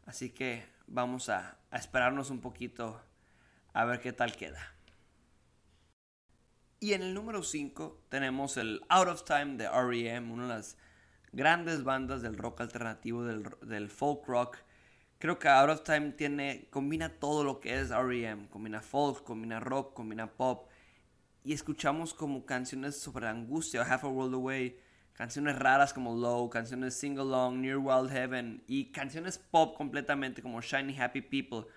Así 0.06 0.30
que 0.30 0.64
vamos 0.86 1.28
a, 1.28 1.58
a 1.70 1.78
esperarnos 1.78 2.30
un 2.30 2.40
poquito 2.40 3.02
a 3.72 3.84
ver 3.84 4.00
qué 4.00 4.12
tal 4.12 4.36
queda. 4.36 4.74
Y 6.82 6.94
en 6.94 7.02
el 7.02 7.12
número 7.12 7.42
5 7.42 8.04
tenemos 8.08 8.56
el 8.56 8.80
Out 8.88 9.08
of 9.08 9.24
Time 9.24 9.58
de 9.58 9.68
REM, 9.68 10.30
una 10.30 10.44
de 10.44 10.48
las 10.48 10.78
grandes 11.30 11.84
bandas 11.84 12.22
del 12.22 12.38
rock 12.38 12.62
alternativo, 12.62 13.22
del, 13.22 13.90
folk 13.90 14.26
rock. 14.26 14.56
Creo 15.18 15.38
que 15.38 15.46
Out 15.46 15.68
of 15.68 15.82
Time 15.82 16.12
tiene, 16.12 16.68
combina 16.70 17.10
todo 17.10 17.44
lo 17.44 17.60
que 17.60 17.78
es 17.78 17.90
REM, 17.90 18.48
combina 18.48 18.80
folk, 18.80 19.22
combina 19.24 19.60
rock, 19.60 19.92
combina 19.92 20.32
pop. 20.32 20.70
Y 21.44 21.52
escuchamos 21.52 22.14
como 22.14 22.46
canciones 22.46 22.96
sobre 22.96 23.28
angustia, 23.28 23.82
Half 23.82 24.04
a 24.04 24.08
World 24.08 24.36
Away, 24.36 24.78
canciones 25.12 25.58
raras 25.58 25.92
como 25.92 26.14
Low, 26.14 26.48
canciones 26.48 26.94
Sing 26.94 27.18
Along, 27.18 27.60
Near 27.60 27.76
Wild 27.76 28.10
Heaven 28.10 28.64
y 28.66 28.86
canciones 28.86 29.36
pop 29.36 29.76
completamente 29.76 30.40
como 30.40 30.62
Shiny 30.62 30.98
Happy 30.98 31.20
People. 31.20 31.70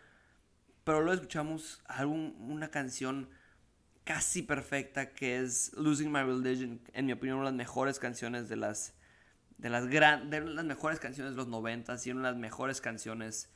Pero 0.85 1.01
luego 1.01 1.15
escuchamos 1.15 1.81
algún, 1.87 2.37
una 2.39 2.71
canción 2.71 3.27
casi 4.03 4.41
perfecta 4.41 5.13
que 5.13 5.39
es 5.39 5.71
Losing 5.73 6.11
My 6.11 6.21
Religion, 6.21 6.81
en 6.93 7.05
mi 7.05 7.13
opinión 7.13 7.37
una 7.37 7.47
de 7.47 7.51
las 7.51 7.57
mejores 7.57 7.99
canciones 7.99 8.49
de 8.49 8.57
las 8.57 8.93
de 9.57 9.69
las 9.69 9.87
gran, 9.87 10.29
de 10.29 10.41
las 10.41 10.65
mejores 10.65 10.99
canciones 10.99 11.33
de 11.33 11.37
los 11.37 11.47
90 11.47 11.95
y 12.03 12.11
una 12.11 12.27
de 12.27 12.31
las 12.33 12.39
mejores 12.39 12.81
canciones 12.81 13.49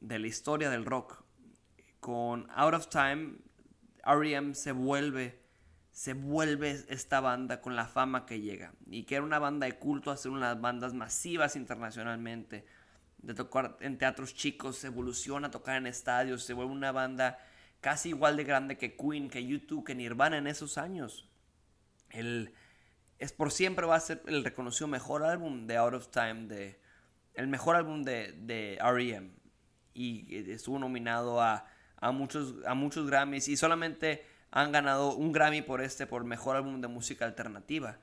de 0.00 0.18
la 0.18 0.26
historia 0.26 0.70
del 0.70 0.86
rock. 0.86 1.22
Con 2.00 2.48
Out 2.50 2.74
of 2.74 2.88
Time 2.88 3.34
REM 4.04 4.54
se 4.54 4.72
vuelve 4.72 5.42
se 5.90 6.12
vuelve 6.12 6.84
esta 6.88 7.20
banda 7.20 7.60
con 7.60 7.76
la 7.76 7.86
fama 7.86 8.26
que 8.26 8.40
llega 8.40 8.72
y 8.90 9.04
que 9.04 9.14
era 9.14 9.24
una 9.24 9.38
banda 9.38 9.66
de 9.66 9.78
culto 9.78 10.10
a 10.10 10.16
ser 10.16 10.32
una 10.32 10.54
bandas 10.54 10.92
masivas 10.92 11.54
internacionalmente 11.54 12.66
de 13.18 13.34
tocar 13.34 13.76
en 13.80 13.96
teatros 13.96 14.34
chicos, 14.34 14.78
se 14.78 14.88
evoluciona 14.88 15.48
a 15.48 15.50
tocar 15.50 15.76
en 15.76 15.86
estadios, 15.86 16.42
se 16.42 16.52
vuelve 16.52 16.72
una 16.72 16.92
banda 16.92 17.38
casi 17.84 18.08
igual 18.08 18.38
de 18.38 18.44
grande 18.44 18.78
que 18.78 18.96
Queen, 18.96 19.28
que 19.28 19.46
YouTube, 19.46 19.84
que 19.84 19.94
Nirvana 19.94 20.38
en 20.38 20.46
esos 20.46 20.78
años. 20.78 21.28
El, 22.08 22.54
es 23.18 23.30
por 23.34 23.52
siempre 23.52 23.84
va 23.84 23.96
a 23.96 24.00
ser 24.00 24.22
el 24.26 24.42
reconocido 24.42 24.88
mejor 24.88 25.22
álbum 25.22 25.66
de 25.66 25.76
Out 25.76 25.92
of 25.92 26.08
Time, 26.08 26.46
de, 26.46 26.80
el 27.34 27.46
mejor 27.46 27.76
álbum 27.76 28.02
de, 28.02 28.32
de 28.38 28.76
R.E.M. 28.76 29.32
Y 29.92 30.50
estuvo 30.50 30.78
nominado 30.78 31.42
a, 31.42 31.66
a, 31.96 32.10
muchos, 32.10 32.54
a 32.64 32.72
muchos 32.72 33.06
Grammys 33.06 33.48
y 33.48 33.56
solamente 33.58 34.24
han 34.50 34.72
ganado 34.72 35.14
un 35.14 35.30
Grammy 35.30 35.60
por 35.60 35.82
este, 35.82 36.06
por 36.06 36.24
mejor 36.24 36.56
álbum 36.56 36.80
de 36.80 36.88
música 36.88 37.26
alternativa. 37.26 37.98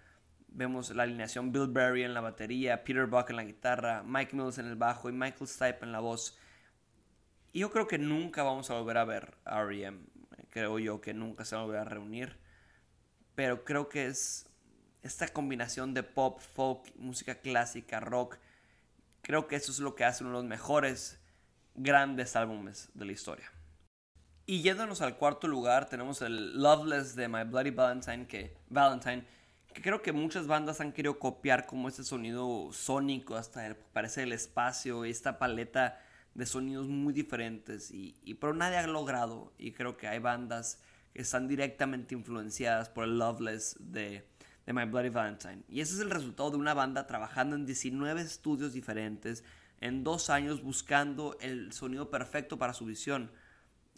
Vemos 0.50 0.92
la 0.92 1.04
alineación 1.04 1.52
Bill 1.52 1.70
Berry 1.70 2.04
en 2.04 2.14
la 2.14 2.22
batería, 2.22 2.84
Peter 2.84 3.08
Buck 3.08 3.32
en 3.32 3.38
la 3.38 3.46
guitarra, 3.46 4.04
Mike 4.06 4.36
Mills 4.36 4.60
en 4.60 4.68
el 4.68 4.76
bajo 4.76 5.10
y 5.10 5.12
Michael 5.12 5.48
Stipe 5.48 5.80
en 5.82 5.92
la 5.92 6.02
voz. 6.02 6.38
Y 7.54 7.60
yo 7.60 7.72
creo 7.72 7.88
que 7.88 7.98
nunca 7.98 8.44
vamos 8.44 8.70
a 8.70 8.76
volver 8.76 8.98
a 8.98 9.06
ver 9.06 9.38
a 9.46 9.62
R.E.M. 9.62 10.00
Creo 10.50 10.80
yo 10.80 11.02
que 11.02 11.14
nunca 11.14 11.46
se 11.46 11.56
va 11.56 11.62
a 11.62 11.66
volver 11.66 11.82
a 11.82 11.86
reunir. 11.86 12.38
Pero 13.36 13.64
creo 13.64 13.90
que 13.90 14.08
es 14.08 14.50
esta 15.02 15.28
combinación 15.28 15.94
de 15.94 16.04
pop, 16.04 16.40
folk, 16.40 16.94
música 16.96 17.36
clásica, 17.36 18.00
rock. 18.00 18.38
Creo 19.22 19.48
que 19.48 19.56
eso 19.56 19.72
es 19.72 19.80
lo 19.80 19.96
que 19.96 20.06
hace 20.06 20.24
uno 20.24 20.34
de 20.34 20.44
los 20.44 20.50
mejores 20.50 21.20
grandes 21.76 22.36
álbumes 22.36 22.90
de 22.94 23.06
la 23.06 23.12
historia. 23.12 23.52
Y 24.46 24.62
yéndonos 24.62 25.02
al 25.02 25.18
cuarto 25.18 25.48
lugar, 25.48 25.88
tenemos 25.88 26.22
el 26.22 26.62
Loveless 26.62 27.16
de 27.16 27.28
My 27.28 27.44
Bloody 27.44 27.72
Valentine, 27.72 28.28
que, 28.28 28.58
Valentine, 28.70 29.24
que 29.74 29.82
creo 29.82 30.02
que 30.02 30.12
muchas 30.12 30.48
bandas 30.48 30.82
han 30.82 30.92
querido 30.92 31.20
copiar 31.20 31.66
como 31.66 31.88
este 31.88 32.04
sonido 32.04 32.70
sónico, 32.74 33.36
hasta 33.36 33.76
parece 33.94 34.24
el 34.24 34.34
espacio, 34.34 35.06
esta 35.06 35.38
paleta 35.38 36.00
de 36.34 36.46
sonidos 36.46 36.88
muy 36.88 37.14
diferentes, 37.14 37.92
y, 37.92 38.16
y, 38.24 38.36
pero 38.36 38.54
nadie 38.54 38.78
ha 38.78 38.88
logrado, 38.88 39.54
y 39.58 39.72
creo 39.72 39.98
que 39.98 40.08
hay 40.08 40.20
bandas 40.20 40.82
que 41.14 41.22
están 41.22 41.48
directamente 41.48 42.16
influenciadas 42.16 42.90
por 42.90 43.04
el 43.04 43.18
Loveless 43.18 43.76
de, 43.80 44.26
de 44.66 44.74
My 44.74 44.86
Bloody 44.86 45.10
Valentine. 45.10 45.64
Y 45.68 45.82
ese 45.82 45.96
es 45.96 46.00
el 46.00 46.10
resultado 46.10 46.52
de 46.52 46.58
una 46.58 46.74
banda 46.74 47.06
trabajando 47.06 47.56
en 47.56 47.66
19 47.66 48.22
estudios 48.22 48.74
diferentes, 48.74 49.44
en 49.82 50.04
dos 50.04 50.30
años 50.30 50.62
buscando 50.62 51.38
el 51.42 51.74
sonido 51.74 52.10
perfecto 52.10 52.58
para 52.58 52.74
su 52.74 52.86
visión 52.86 53.32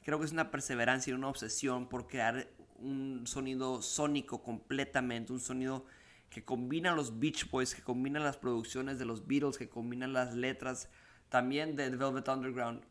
creo 0.04 0.19
que 0.19 0.26
es 0.26 0.32
una 0.32 0.52
perseverancia 0.52 1.12
y 1.12 1.13
una 1.13 1.30
obsesión 1.30 1.88
por 1.88 2.08
crear 2.08 2.48
un 2.78 3.26
sonido 3.26 3.82
sónico 3.82 4.43
completamente, 4.43 5.32
un 5.32 5.39
sonido 5.39 5.86
que 6.30 6.43
combina 6.43 6.93
los 6.93 7.19
Beach 7.19 7.50
Boys, 7.50 7.74
que 7.74 7.82
combina 7.82 8.19
las 8.19 8.38
producciones 8.38 9.00
de 9.00 9.06
los 9.06 9.28
Beatles, 9.28 9.58
que 9.58 9.69
combina 9.69 10.08
las 10.08 10.36
letras 10.36 10.89
también 11.34 11.76
de 11.76 11.89
Velvet 11.89 12.28
Underground 12.28 12.84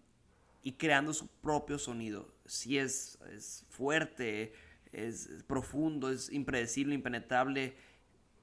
y 0.64 0.72
creando 0.72 1.14
su 1.14 1.28
propio 1.28 1.78
sonido. 1.78 2.34
Si 2.44 2.76
es, 2.76 3.20
es 3.32 3.64
fuerte, 3.70 4.52
es 4.90 5.28
profundo, 5.46 6.10
es 6.10 6.28
impredecible, 6.28 6.92
impenetrable, 6.92 7.76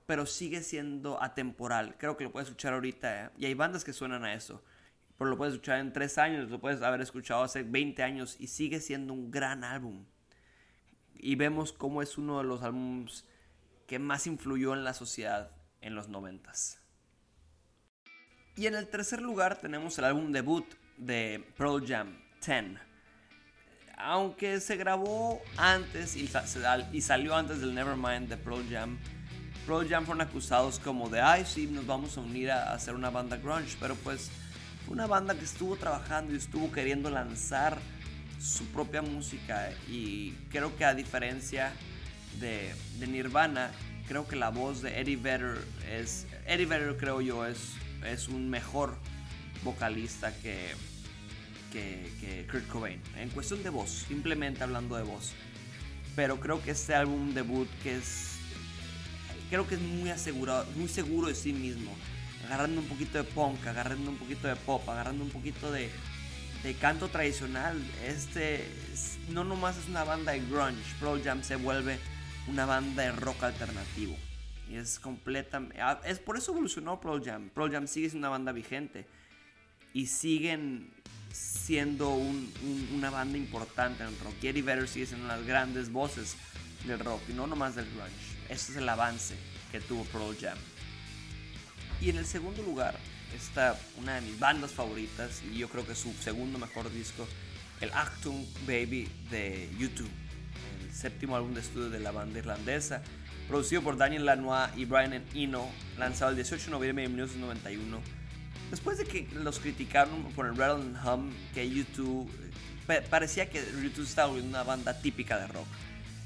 pero 0.06 0.26
sigue 0.26 0.64
siendo 0.64 1.22
atemporal. 1.22 1.98
Creo 1.98 2.16
que 2.16 2.24
lo 2.24 2.32
puedes 2.32 2.48
escuchar 2.48 2.76
ahorita 2.76 3.26
¿eh? 3.26 3.30
y 3.38 3.46
hay 3.46 3.54
bandas 3.56 3.84
que 3.84 3.92
suenan 3.92 4.24
a 4.24 4.34
eso 4.34 4.64
pero 5.18 5.32
lo 5.32 5.38
puedes 5.38 5.56
escuchar 5.56 5.80
en 5.80 5.92
tres 5.92 6.18
años, 6.18 6.50
lo 6.50 6.62
puedes 6.62 6.82
haber 6.82 7.02
escuchado 7.02 7.44
hace 7.44 7.64
20 7.64 8.02
años 8.04 8.38
y 8.40 8.48
sigue 8.48 8.80
siendo 8.80 9.12
un 9.12 9.30
gran 9.30 9.66
álbum. 9.66 10.06
Y 11.14 11.36
vemos 11.36 11.74
cómo 11.74 12.02
es 12.02 12.18
uno 12.18 12.38
de 12.38 12.46
los 12.46 12.64
álbumes 12.64 13.26
que 13.86 14.00
más 14.00 14.28
influyó 14.28 14.74
en 14.74 14.86
la 14.86 14.94
sociedad 14.94 15.52
en 15.82 15.94
los 15.94 16.08
noventas. 16.08 16.79
Y 18.60 18.68
en 18.68 18.76
el 18.76 18.90
tercer 18.90 19.22
lugar 19.22 19.56
tenemos 19.56 19.98
el 20.00 20.04
álbum 20.04 20.34
debut 20.34 20.66
de 20.98 21.42
Pearl 21.58 21.82
Jam, 21.88 22.10
10. 22.46 22.78
Aunque 23.96 24.60
se 24.60 24.76
grabó 24.76 25.42
antes 25.56 26.18
y, 26.18 26.28
salió 27.00 27.38
antes 27.38 27.62
del 27.62 27.74
Nevermind 27.74 28.28
de 28.28 28.36
Pearl 28.36 28.70
Jam, 28.70 28.98
Pearl 29.66 29.88
Jam 29.88 30.06
fueron 30.06 30.20
acusados 30.20 30.78
como 30.78 31.08
de, 31.08 31.22
ay, 31.22 31.46
sí, 31.46 31.68
nos 31.68 31.88
vamos 31.88 32.18
a 32.18 32.20
unir 32.20 32.52
a 32.52 32.74
hacer 32.74 32.96
una 32.96 33.10
banda 33.10 33.38
grunge, 33.38 33.78
pero 33.80 33.96
pues 33.96 34.30
una 34.90 35.08
banda 35.08 35.36
que 35.36 35.46
estuvo 35.46 35.78
trabajando 35.78 36.34
y 36.34 36.36
estuvo 36.36 36.70
queriendo 36.70 37.10
lanzar 37.10 37.78
su 38.42 38.66
propia 38.74 39.02
música 39.02 39.72
y 39.88 40.34
creo 40.52 40.76
que 40.76 40.84
a 40.84 40.94
diferencia 40.94 41.72
de, 42.42 42.76
Nirvana, 43.08 43.72
creo 44.10 44.28
que 44.28 44.36
la 44.36 44.50
voz 44.50 44.82
de 44.82 45.00
Eddie 45.00 45.16
Vedder 45.16 45.60
es, 45.90 46.28
Eddie 46.46 46.66
Vedder 46.66 46.98
creo 46.98 47.22
yo 47.22 47.46
es, 47.46 47.78
es 48.06 48.28
un 48.28 48.50
mejor 48.50 48.98
vocalista 49.64 50.34
que, 50.38 50.74
que, 51.72 52.12
que 52.20 52.48
Kurt 52.52 52.68
Cobain, 52.68 53.02
en 53.18 53.30
cuestión 53.30 53.62
de 53.64 53.70
voz, 53.70 54.06
simplemente 54.08 54.64
hablando 54.64 54.96
de 54.96 55.04
voz. 55.04 55.34
Pero 56.16 56.40
creo 56.40 56.62
que 56.62 56.72
este 56.72 56.96
álbum 56.96 57.34
debut 57.34 57.68
que 57.84 57.96
es, 57.96 58.38
creo 59.50 59.68
que 59.68 59.76
es 59.76 59.82
muy 59.82 60.10
asegurado, 60.10 60.66
muy 60.76 60.88
seguro 60.88 61.28
de 61.28 61.36
sí 61.36 61.54
mismo 61.54 61.92
agarrando 62.46 62.82
un 62.82 62.88
poquito 62.88 63.18
de 63.18 63.24
punk, 63.24 63.66
agarrando 63.68 64.10
un 64.10 64.18
poquito 64.18 64.48
de 64.48 64.56
pop, 64.56 64.88
agarrando 64.90 65.24
un 65.24 65.30
poquito 65.30 65.72
de, 65.72 65.90
de 66.64 66.74
canto 66.76 67.08
tradicional. 67.10 67.80
Este 68.06 68.66
no 69.30 69.44
nomás 69.44 69.78
es 69.78 69.88
una 69.88 70.04
banda 70.04 70.32
de 70.32 70.40
grunge, 70.40 70.96
Pearl 71.00 71.22
Jam 71.24 71.44
se 71.44 71.56
vuelve 71.56 72.00
una 72.48 72.66
banda 72.66 73.04
de 73.04 73.12
rock 73.12 73.44
alternativo. 73.44 74.16
Y 74.70 74.76
es 74.76 75.00
completamente... 75.00 75.82
Ah, 75.82 76.00
es 76.06 76.20
por 76.20 76.38
eso 76.38 76.52
evolucionó 76.52 77.00
Pearl 77.02 77.24
Jam. 77.24 77.50
Pearl 77.50 77.72
Jam 77.72 77.88
sigue 77.88 78.10
siendo 78.10 78.28
una 78.28 78.38
banda 78.38 78.52
vigente. 78.52 79.08
Y 79.94 80.06
siguen 80.06 80.92
siendo 81.32 82.14
una 82.94 83.10
banda 83.10 83.38
importante 83.38 84.04
en 84.04 84.10
el 84.10 84.20
rock. 84.20 84.36
Gary 84.42 84.62
Vedder 84.62 84.88
sigue 84.88 85.06
siendo 85.06 85.26
una 85.26 85.36
de 85.36 85.40
las 85.42 85.48
grandes 85.48 85.92
voces 85.92 86.36
del 86.86 87.00
rock 87.00 87.22
y 87.30 87.34
no 87.34 87.48
nomás 87.48 87.76
del 87.76 87.86
grunge. 87.86 88.14
Ese 88.50 88.72
es 88.72 88.78
el 88.78 88.88
avance 88.88 89.36
que 89.72 89.80
tuvo 89.80 90.04
Pearl 90.06 90.38
Jam. 90.40 90.58
Y 92.02 92.10
en 92.10 92.18
el 92.18 92.26
segundo 92.26 92.64
lugar 92.64 92.98
está 93.36 93.78
una 93.98 94.16
de 94.16 94.22
mis 94.22 94.40
bandas 94.40 94.72
favoritas 94.72 95.42
y 95.44 95.58
yo 95.58 95.70
creo 95.70 95.86
que 95.86 95.96
su 95.96 96.14
segundo 96.14 96.58
mejor 96.58 96.92
disco, 96.92 97.28
el 97.82 97.92
Achtung 97.94 98.46
Baby 98.66 99.10
de 99.30 99.70
YouTube, 99.78 100.10
el 100.82 100.94
séptimo 100.94 101.36
álbum 101.36 101.54
de 101.54 101.62
estudio 101.62 101.90
de 101.90 102.00
la 102.00 102.12
banda 102.12 102.40
irlandesa, 102.40 103.04
producido 103.50 103.82
por 103.82 103.98
Daniel 103.98 104.26
Lanois 104.26 104.70
y 104.78 104.86
Brian 104.86 105.26
Eno, 105.34 105.68
lanzado 105.98 106.30
el 106.30 106.38
18 106.38 106.66
de 106.66 106.72
noviembre 106.72 107.04
de 107.04 107.10
1991. 107.10 108.00
Después 108.70 109.00
de 109.00 109.06
que 109.06 109.28
los 109.34 109.60
criticaron 109.60 110.24
por 110.36 110.46
el 110.46 110.56
Rattle 110.56 110.86
and 110.86 111.08
Hum, 111.08 111.34
que 111.54 111.68
YouTube 111.68 112.32
parecía 113.10 113.50
que 113.50 113.60
YouTube 113.82 114.06
estaba 114.06 114.28
volviendo 114.28 114.58
una 114.58 114.64
banda 114.64 114.94
típica 114.94 115.40
de 115.40 115.48
rock. 115.48 115.68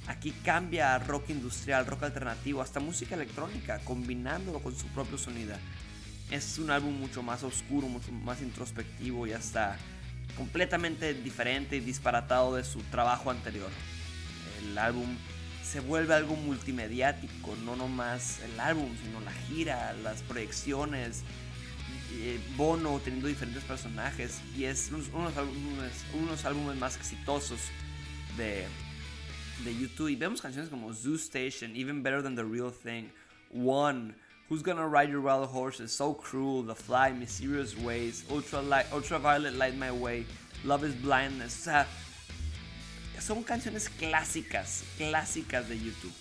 Aquí 0.08 0.32
cambia 0.44 0.96
a 0.96 1.00
rock 1.00 1.30
industrial, 1.30 1.86
rock 1.86 2.04
alternativo, 2.04 2.62
hasta 2.62 2.82
música 2.82 3.16
electrónica, 3.16 3.80
combinándolo 3.80 4.60
con 4.60 4.76
su 4.76 4.88
propio 4.88 5.18
sonido. 5.18 5.56
Es 6.30 6.58
un 6.58 6.72
álbum 6.72 6.94
mucho 6.94 7.24
más 7.24 7.44
oscuro, 7.44 7.88
mucho 7.88 8.12
más 8.12 8.42
introspectivo 8.42 9.28
y 9.28 9.32
hasta 9.32 9.78
completamente 10.36 11.14
diferente 11.14 11.78
y 11.78 11.80
disparatado 11.80 12.56
de 12.56 12.66
su 12.66 12.80
trabajo 12.84 13.32
anterior. 13.32 13.70
El 14.62 14.78
álbum 14.78 15.16
se 15.74 15.80
vuelve 15.80 16.14
algo 16.14 16.36
multimediático, 16.36 17.56
no 17.66 17.76
nomás 17.76 18.40
el 18.42 18.60
álbum, 18.60 18.96
sino 19.04 19.20
la 19.22 19.32
gira, 19.32 19.96
las 20.04 20.22
proyecciones, 20.22 21.24
eh, 22.12 22.40
Bono 22.56 23.00
teniendo 23.04 23.28
diferentes 23.28 23.64
personajes 23.64 24.40
y 24.56 24.66
es 24.66 24.92
unos 24.92 25.10
unos 26.14 26.46
álbumes 26.46 26.78
más 26.78 26.96
exitosos 26.96 27.60
de, 28.38 28.68
de 29.64 29.76
YouTube 29.76 30.10
y 30.10 30.16
vemos 30.16 30.44
canciones 30.44 30.70
como 30.70 30.94
Zoo 30.94 31.16
Station, 31.16 31.76
Even 31.76 32.04
Better 32.04 32.22
Than 32.22 32.36
the 32.36 32.44
Real 32.44 32.72
Thing, 32.72 33.10
One, 33.52 34.14
Who's 34.52 34.62
Gonna 34.62 34.88
Ride 34.88 35.10
Your 35.10 35.22
Wild 35.22 35.50
Horses, 35.50 35.92
So 35.92 36.14
Cruel, 36.14 36.68
The 36.68 36.76
Fly, 36.76 37.14
Mysterious 37.14 37.76
Ways, 37.76 38.26
Ultra 38.30 38.62
Light, 38.62 38.86
Ultraviolet 38.94 39.56
Light 39.56 39.76
My 39.76 39.90
Way, 39.90 40.28
Love 40.64 40.84
is 40.84 40.94
Blindness. 40.94 41.68
Son 43.24 43.44
canciones 43.44 43.90
clásicas, 43.90 44.84
clásicas 44.98 45.70
de 45.70 45.80
YouTube. 45.80 46.14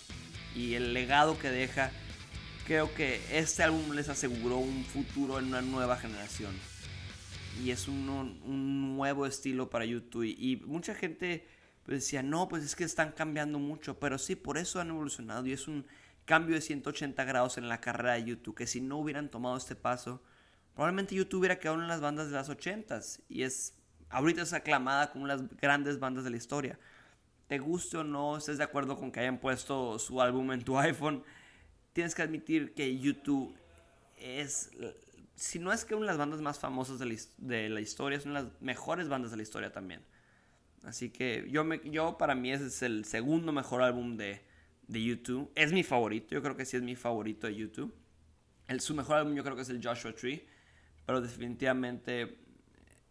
Y 0.55 0.75
el 0.75 0.93
legado 0.93 1.37
que 1.37 1.49
deja, 1.49 1.91
creo 2.65 2.93
que 2.93 3.21
este 3.31 3.63
álbum 3.63 3.91
les 3.91 4.07
aseguró 4.07 4.57
un 4.57 4.85
futuro 4.85 5.39
en 5.39 5.45
una 5.45 5.61
nueva 5.61 5.97
generación. 5.97 6.53
Y 7.61 7.71
es 7.71 7.87
un, 7.87 8.09
un 8.09 8.95
nuevo 8.95 9.25
estilo 9.25 9.69
para 9.69 9.85
YouTube. 9.85 10.23
Y 10.23 10.61
mucha 10.65 10.95
gente 10.95 11.45
pues 11.85 11.99
decía, 11.99 12.23
no, 12.23 12.47
pues 12.47 12.63
es 12.63 12.75
que 12.75 12.85
están 12.85 13.11
cambiando 13.11 13.59
mucho, 13.59 13.99
pero 13.99 14.17
sí, 14.17 14.37
por 14.37 14.57
eso 14.57 14.79
han 14.79 14.89
evolucionado 14.89 15.45
y 15.45 15.51
es 15.51 15.67
un 15.67 15.85
cambio 16.23 16.55
de 16.55 16.61
180 16.61 17.21
grados 17.25 17.57
en 17.57 17.67
la 17.67 17.81
carrera 17.81 18.13
de 18.13 18.23
YouTube, 18.23 18.55
que 18.55 18.67
si 18.67 18.79
no 18.79 18.97
hubieran 18.97 19.29
tomado 19.29 19.57
este 19.57 19.75
paso, 19.75 20.23
probablemente 20.75 21.15
YouTube 21.15 21.39
hubiera 21.39 21.59
quedado 21.59 21.81
en 21.81 21.89
las 21.89 21.99
bandas 21.99 22.27
de 22.27 22.35
las 22.35 22.49
80s 22.49 23.19
y 23.27 23.43
es, 23.43 23.73
ahorita 24.09 24.43
es 24.43 24.53
aclamada 24.53 25.11
como 25.11 25.27
las 25.27 25.45
grandes 25.57 25.99
bandas 25.99 26.23
de 26.23 26.29
la 26.29 26.37
historia. 26.37 26.79
Te 27.53 27.59
guste 27.59 27.97
o 27.97 28.03
no, 28.03 28.35
estés 28.35 28.57
de 28.57 28.63
acuerdo 28.63 28.97
con 28.97 29.11
que 29.11 29.19
hayan 29.19 29.37
puesto 29.37 29.99
su 29.99 30.19
álbum 30.19 30.53
en 30.53 30.63
tu 30.63 30.75
iPhone, 30.79 31.23
tienes 31.93 32.15
que 32.15 32.23
admitir 32.23 32.73
que 32.73 32.97
YouTube 32.97 33.55
es, 34.17 34.71
si 35.35 35.59
no 35.59 35.71
es 35.71 35.85
que 35.85 35.93
una 35.93 36.05
de 36.05 36.07
las 36.07 36.17
bandas 36.17 36.41
más 36.41 36.57
famosas 36.57 36.97
de 36.97 37.05
la, 37.69 37.79
historia, 37.79 38.17
es 38.17 38.25
una 38.25 38.41
de 38.41 38.49
las 38.49 38.59
mejores 38.59 39.07
bandas 39.07 39.29
de 39.29 39.37
la 39.37 39.43
historia 39.43 39.71
también. 39.71 40.01
Así 40.81 41.11
que 41.11 41.47
yo, 41.47 41.63
yo 41.83 42.17
para 42.17 42.33
mí 42.33 42.51
ese 42.51 42.65
es 42.65 42.81
el 42.81 43.05
segundo 43.05 43.51
mejor 43.51 43.83
álbum 43.83 44.17
de, 44.17 44.41
de 44.87 45.03
YouTube. 45.03 45.51
Es 45.53 45.71
mi 45.71 45.83
favorito, 45.83 46.33
yo 46.33 46.41
creo 46.41 46.57
que 46.57 46.65
sí 46.65 46.77
es 46.77 46.81
mi 46.81 46.95
favorito 46.95 47.45
de 47.45 47.53
YouTube. 47.53 47.93
El, 48.67 48.81
su 48.81 48.95
mejor 48.95 49.17
álbum 49.17 49.35
yo 49.35 49.43
creo 49.43 49.55
que 49.55 49.61
es 49.61 49.69
el 49.69 49.79
Joshua 49.79 50.15
Tree, 50.15 50.43
pero 51.05 51.21
definitivamente 51.21 52.35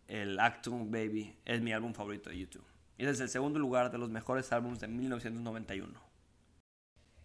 el 0.08 0.40
Actung 0.40 0.90
Baby 0.90 1.32
es 1.44 1.60
mi 1.60 1.72
álbum 1.72 1.94
favorito 1.94 2.28
de 2.28 2.38
YouTube. 2.40 2.71
Y 2.98 3.06
es 3.06 3.20
el 3.20 3.28
segundo 3.28 3.58
lugar 3.58 3.90
de 3.90 3.98
los 3.98 4.10
mejores 4.10 4.52
álbumes 4.52 4.80
de 4.80 4.88
1991. 4.88 6.00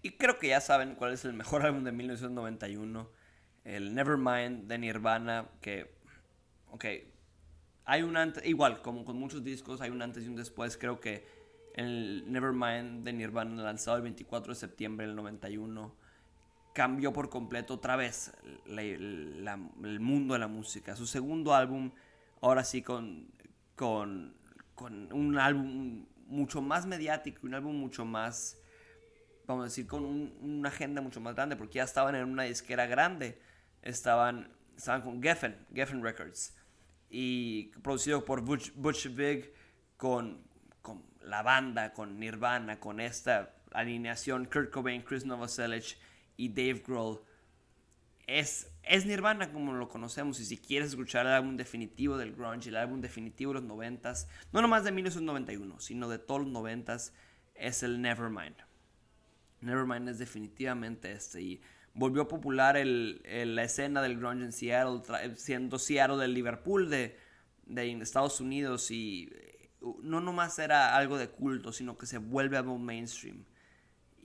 Y 0.02 0.12
creo 0.12 0.40
que 0.40 0.50
ya 0.50 0.62
saben 0.62 0.96
cuál 0.96 1.14
es 1.14 1.26
el 1.26 1.34
mejor 1.34 1.62
álbum 1.66 1.84
de 1.84 1.92
1991. 1.92 3.10
El 3.64 3.94
Nevermind 3.94 4.68
de 4.68 4.78
Nirvana, 4.78 5.50
que, 5.62 5.94
ok, 6.72 6.86
hay 7.86 8.02
un 8.02 8.18
antes, 8.18 8.46
igual, 8.46 8.82
como 8.82 9.04
con 9.04 9.18
muchos 9.18 9.44
discos, 9.44 9.82
hay 9.82 9.90
un 9.90 10.02
antes 10.02 10.26
y 10.26 10.28
un 10.30 10.36
después. 10.36 10.78
Creo 10.78 11.00
que 11.00 11.28
el 11.74 12.24
Nevermind 12.32 13.04
de 13.04 13.14
Nirvana, 13.14 13.62
lanzado 13.62 13.98
el 13.98 14.04
24 14.04 14.54
de 14.54 14.60
septiembre 14.60 15.06
del 15.06 15.16
91, 15.16 15.96
cambió 16.78 17.12
por 17.12 17.30
completo 17.30 17.74
otra 17.74 17.96
vez 17.96 18.32
el 18.68 20.00
mundo 20.00 20.36
de 20.36 20.40
la 20.40 20.48
música. 20.48 20.96
Su 20.96 21.08
segundo 21.08 21.56
álbum, 21.56 21.92
ahora 22.40 22.64
sí 22.64 22.84
con, 22.84 23.32
con, 23.76 24.37
con 24.78 25.12
un 25.12 25.38
álbum 25.38 26.06
mucho 26.28 26.62
más 26.62 26.86
mediático, 26.86 27.46
un 27.46 27.56
álbum 27.56 27.76
mucho 27.76 28.06
más 28.06 28.62
vamos 29.48 29.64
a 29.64 29.66
decir, 29.66 29.88
con 29.88 30.04
una 30.06 30.70
agenda 30.70 31.02
mucho 31.02 31.22
más 31.22 31.34
grande, 31.34 31.56
porque 31.56 31.76
ya 31.76 31.84
estaban 31.84 32.16
en 32.16 32.26
una 32.26 32.44
disquera 32.44 32.86
grande. 32.86 33.40
Estaban, 33.82 34.52
estaban 34.76 35.02
con 35.02 35.24
Geffen, 35.24 35.66
Geffen 35.74 36.04
Records, 36.04 36.56
y 37.10 37.68
producido 37.82 38.26
por 38.26 38.42
Butch, 38.42 38.74
Butch 38.76 39.08
Vig, 39.16 39.54
con, 39.96 40.44
con 40.82 41.04
la 41.22 41.42
banda, 41.42 41.94
con 41.94 42.20
Nirvana, 42.20 42.80
con 42.80 43.00
esta 43.00 43.56
alineación, 43.72 44.46
Kurt 44.46 44.70
Cobain, 44.70 45.02
Chris 45.02 45.26
Novoselic 45.26 45.98
y 46.36 46.50
Dave 46.50 46.84
Grohl. 46.86 47.22
Es, 48.28 48.70
es 48.84 49.06
Nirvana 49.06 49.52
como 49.52 49.74
lo 49.74 49.88
conocemos 49.88 50.40
y 50.42 50.46
si 50.46 50.58
quieres 50.58 50.90
escuchar 50.90 51.26
el 51.26 51.32
álbum 51.32 51.56
definitivo 51.56 52.18
del 52.18 52.34
grunge, 52.36 52.70
el 52.70 52.76
álbum 52.76 53.00
definitivo 53.00 53.54
de 53.54 53.62
los 53.62 53.68
noventas, 53.68 54.28
no 54.52 54.62
nomás 54.62 54.84
de 54.84 54.92
1991, 54.92 55.80
sino 55.80 56.10
de 56.10 56.20
todos 56.20 56.42
los 56.42 56.50
noventas, 56.50 57.14
es 57.56 57.84
el 57.84 58.02
Nevermind. 58.02 58.56
Nevermind 59.62 60.10
es 60.10 60.20
definitivamente 60.20 61.12
este. 61.12 61.42
Y 61.42 61.62
volvió 61.94 62.28
popular 62.28 62.78
el, 62.78 63.22
la 63.56 63.64
escena 63.64 64.02
del 64.02 64.18
grunge 64.18 64.46
en 64.46 64.52
Seattle, 64.52 65.36
siendo 65.36 65.80
Seattle 65.80 66.18
del 66.18 66.34
Liverpool 66.34 66.90
de, 66.90 67.18
de 67.66 67.92
Estados 68.02 68.40
Unidos. 68.40 68.92
Y 68.92 69.32
uh, 69.82 70.00
no 70.04 70.22
nomás 70.22 70.60
era 70.60 70.96
algo 70.96 71.18
de 71.18 71.30
culto, 71.30 71.72
sino 71.72 71.98
que 71.98 72.06
se 72.06 72.18
vuelve 72.18 72.58
algo 72.58 72.78
mainstream. 72.78 73.46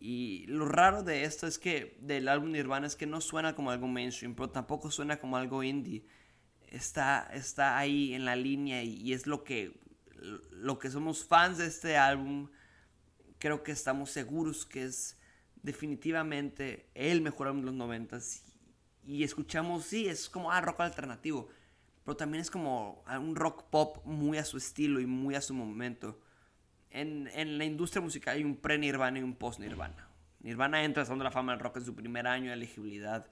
Y 0.05 0.47
lo 0.49 0.67
raro 0.67 1.05
de 1.05 1.23
esto 1.23 1.47
es 1.47 1.61
que 1.61 1.97
del 2.01 2.27
álbum 2.27 2.51
Nirvana 2.51 2.89
es 2.89 2.97
que 2.97 3.07
no 3.07 3.21
suena 3.21 3.55
como 3.55 3.71
algo 3.71 3.87
mainstream, 3.87 4.35
pero 4.35 4.51
tampoco 4.51 4.91
suena 4.91 5.21
como 5.21 5.37
algo 5.37 5.63
indie. 5.63 6.05
Está, 6.67 7.31
está 7.33 7.79
ahí 7.79 8.13
en 8.13 8.25
la 8.25 8.35
línea 8.35 8.83
y, 8.83 8.97
y 8.97 9.13
es 9.13 9.29
lo 9.29 9.45
que, 9.45 9.81
lo 10.51 10.81
que 10.81 10.91
somos 10.91 11.25
fans 11.25 11.59
de 11.59 11.67
este 11.67 11.97
álbum. 11.97 12.51
Creo 13.39 13.63
que 13.63 13.71
estamos 13.71 14.11
seguros 14.11 14.67
que 14.67 14.83
es 14.83 15.17
definitivamente 15.63 16.91
el 16.95 17.21
mejor 17.21 17.47
álbum 17.47 17.61
de 17.61 17.67
los 17.67 17.75
noventas. 17.77 18.43
Y 19.05 19.23
escuchamos, 19.23 19.85
sí, 19.85 20.09
es 20.09 20.29
como 20.29 20.51
ah, 20.51 20.61
rock 20.61 20.81
alternativo, 20.81 21.49
pero 22.05 22.17
también 22.17 22.43
es 22.43 22.51
como 22.51 23.05
un 23.21 23.37
rock 23.37 23.71
pop 23.71 24.05
muy 24.05 24.37
a 24.37 24.45
su 24.45 24.57
estilo 24.57 24.99
y 24.99 25.07
muy 25.07 25.37
a 25.37 25.41
su 25.41 25.55
momento. 25.55 26.19
En, 26.93 27.29
en 27.35 27.59
la 27.59 27.65
industria 27.65 28.01
musical 28.01 28.37
hay 28.37 28.45
un 28.45 28.57
pre-Nirvana 28.57 29.19
y 29.19 29.23
un 29.23 29.35
post-Nirvana. 29.35 30.09
Nirvana 30.41 30.85
entra 30.85 31.05
de 31.05 31.17
la 31.17 31.31
fama 31.31 31.53
del 31.53 31.61
rock 31.61 31.79
en 31.79 31.85
su 31.85 31.95
primer 31.95 32.27
año 32.27 32.49
de 32.49 32.55
elegibilidad. 32.55 33.29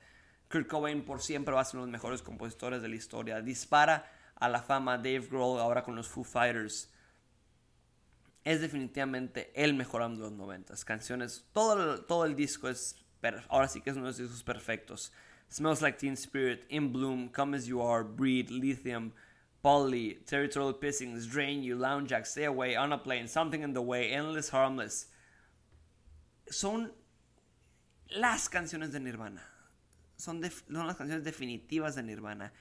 Kurt 0.50 0.66
Cobain 0.66 1.04
por 1.04 1.20
siempre 1.20 1.54
va 1.54 1.60
a 1.60 1.64
ser 1.64 1.76
uno 1.76 1.86
de 1.86 1.92
los 1.92 2.00
mejores 2.00 2.22
compositores 2.22 2.82
de 2.82 2.88
la 2.88 2.96
historia. 2.96 3.40
Dispara 3.40 4.10
a 4.36 4.48
la 4.48 4.62
fama 4.62 4.96
Dave 4.96 5.26
Grohl 5.30 5.60
ahora 5.60 5.82
con 5.82 5.94
los 5.94 6.08
Foo 6.08 6.24
Fighters 6.24 6.92
es 8.44 8.60
definitivamente 8.60 9.52
el 9.54 9.74
mejor 9.74 10.02
álbum 10.02 10.16
de 10.16 10.22
los 10.24 10.32
90. 10.32 10.74
Canciones, 10.84 11.46
todo 11.52 12.02
todo 12.04 12.24
el 12.24 12.34
disco 12.34 12.68
es, 12.68 12.96
ahora 13.48 13.68
sí 13.68 13.80
que 13.80 13.90
es 13.90 13.96
uno 13.96 14.06
de 14.06 14.10
los 14.10 14.18
discos 14.18 14.42
perfectos. 14.42 15.12
Smells 15.50 15.82
Like 15.82 15.98
Teen 15.98 16.14
Spirit, 16.14 16.64
In 16.68 16.92
Bloom, 16.92 17.28
Come 17.28 17.56
As 17.56 17.66
You 17.66 17.82
Are, 17.82 18.04
Breed, 18.04 18.50
Lithium, 18.50 19.12
Polly, 19.62 20.18
territorial 20.24 20.72
pissings, 20.72 21.26
drain 21.30 21.62
you, 21.62 21.76
lounge 21.76 22.08
jack, 22.08 22.24
stay 22.24 22.44
away, 22.44 22.76
on 22.76 22.92
a 22.92 22.98
plane, 22.98 23.28
something 23.28 23.62
in 23.62 23.74
the 23.74 23.82
way, 23.82 24.10
endless 24.10 24.48
harmless. 24.48 25.08
Son 26.50 26.90
las 28.10 28.48
canciones 28.48 28.92
de 28.92 29.00
Nirvana. 29.00 29.42
Son, 30.16 30.40
de, 30.40 30.50
son 30.50 30.86
las 30.86 30.96
canciones 30.96 31.24
definitivas 31.24 31.94
de 31.94 32.02
Nirvana. 32.02 32.52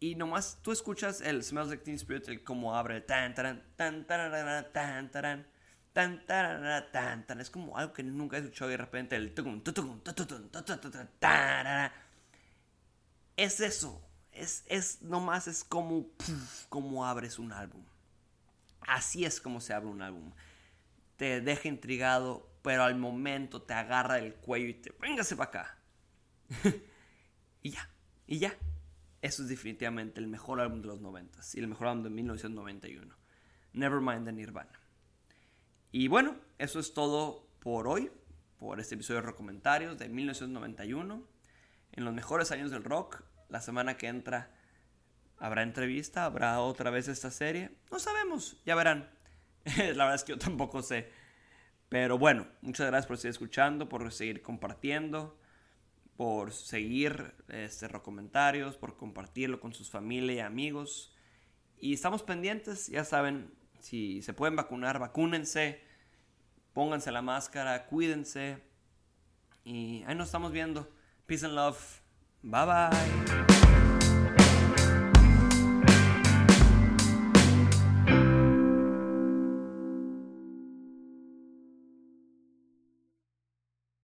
Y 0.00 0.14
nomás 0.14 0.58
tú 0.62 0.72
escuchas 0.72 1.20
el 1.20 1.42
Smells 1.44 1.68
Like 1.68 1.84
Teen 1.84 1.96
Spirit, 1.96 2.26
el 2.28 2.42
cómo 2.42 2.74
abre, 2.74 3.02
tan, 3.02 3.34
taran, 3.34 3.62
tan, 3.76 4.06
tararara, 4.06 4.72
tan, 4.72 5.10
taran, 5.10 5.46
tan, 5.92 6.24
tararara, 6.24 6.90
tan, 6.90 7.26
tan. 7.26 7.40
Es 7.40 7.50
como 7.50 7.76
algo 7.76 7.92
que 7.92 8.02
nunca 8.02 8.38
he 8.38 8.40
escuchado 8.40 8.70
y 8.70 8.72
de 8.72 8.78
repente 8.78 9.16
el 9.16 9.34
tucum, 9.34 9.60
tucum, 9.62 10.00
tucum, 10.00 10.26
tucum, 10.26 10.48
tucum, 10.48 10.64
tucum, 10.64 10.90
tucum, 10.90 11.90
Es 13.36 13.60
eso 13.60 14.09
es, 14.40 14.64
es 14.66 15.02
nomás 15.02 15.46
es 15.46 15.64
como 15.64 16.06
como 16.68 17.06
abres 17.06 17.38
un 17.38 17.52
álbum 17.52 17.84
así 18.80 19.24
es 19.24 19.40
como 19.40 19.60
se 19.60 19.72
abre 19.72 19.88
un 19.88 20.02
álbum 20.02 20.32
te 21.16 21.40
deja 21.40 21.68
intrigado 21.68 22.48
pero 22.62 22.84
al 22.84 22.96
momento 22.96 23.62
te 23.62 23.74
agarra 23.74 24.18
el 24.18 24.34
cuello 24.34 24.68
y 24.68 24.74
te 24.74 24.92
véngase 25.00 25.36
para 25.36 25.48
acá 25.48 25.78
y 27.62 27.70
ya 27.70 27.88
y 28.26 28.38
ya 28.38 28.56
eso 29.22 29.42
es 29.42 29.48
definitivamente 29.48 30.20
el 30.20 30.28
mejor 30.28 30.60
álbum 30.60 30.80
de 30.80 30.88
los 30.88 31.00
90 31.00 31.40
y 31.54 31.60
el 31.60 31.68
mejor 31.68 31.88
álbum 31.88 32.04
de 32.04 32.10
1991. 32.10 33.14
Nevermind 33.72 34.24
de 34.24 34.32
Nirvana. 34.32 34.80
Y 35.92 36.08
bueno, 36.08 36.36
eso 36.58 36.80
es 36.80 36.94
todo 36.94 37.46
por 37.60 37.86
hoy, 37.86 38.10
por 38.58 38.80
este 38.80 38.94
episodio 38.94 39.20
de 39.20 39.26
Rock 39.26 39.36
Comentarios 39.36 39.98
de 39.98 40.08
1991. 40.08 41.22
En 41.92 42.04
los 42.04 42.14
mejores 42.14 42.50
años 42.50 42.70
del 42.70 42.82
rock, 42.82 43.22
la 43.50 43.60
semana 43.60 43.96
que 43.96 44.06
entra 44.06 44.50
habrá 45.38 45.62
entrevista, 45.62 46.24
habrá 46.24 46.60
otra 46.60 46.90
vez 46.90 47.08
esta 47.08 47.30
serie. 47.30 47.70
No 47.90 47.98
sabemos, 47.98 48.60
ya 48.64 48.74
verán. 48.74 49.10
la 49.76 50.04
verdad 50.04 50.14
es 50.14 50.24
que 50.24 50.32
yo 50.32 50.38
tampoco 50.38 50.82
sé. 50.82 51.10
Pero 51.88 52.18
bueno, 52.18 52.46
muchas 52.62 52.86
gracias 52.86 53.06
por 53.06 53.18
seguir 53.18 53.30
escuchando, 53.30 53.88
por 53.88 54.10
seguir 54.12 54.42
compartiendo 54.42 55.40
por 56.20 56.52
seguir 56.52 57.32
este, 57.48 57.88
comentarios, 58.02 58.76
por 58.76 58.98
compartirlo 58.98 59.58
con 59.58 59.72
sus 59.72 59.88
familia 59.88 60.34
y 60.34 60.40
amigos. 60.40 61.16
Y 61.78 61.94
estamos 61.94 62.22
pendientes, 62.22 62.88
ya 62.88 63.06
saben, 63.06 63.54
si 63.78 64.20
se 64.20 64.34
pueden 64.34 64.54
vacunar, 64.54 64.98
vacúnense, 64.98 65.80
pónganse 66.74 67.10
la 67.10 67.22
máscara, 67.22 67.86
cuídense. 67.86 68.62
Y 69.64 70.02
ahí 70.06 70.14
nos 70.14 70.26
estamos 70.26 70.52
viendo. 70.52 70.94
Peace 71.24 71.46
and 71.46 71.54
love. 71.54 71.99
Bye 72.42 72.66
bye. 72.66 73.59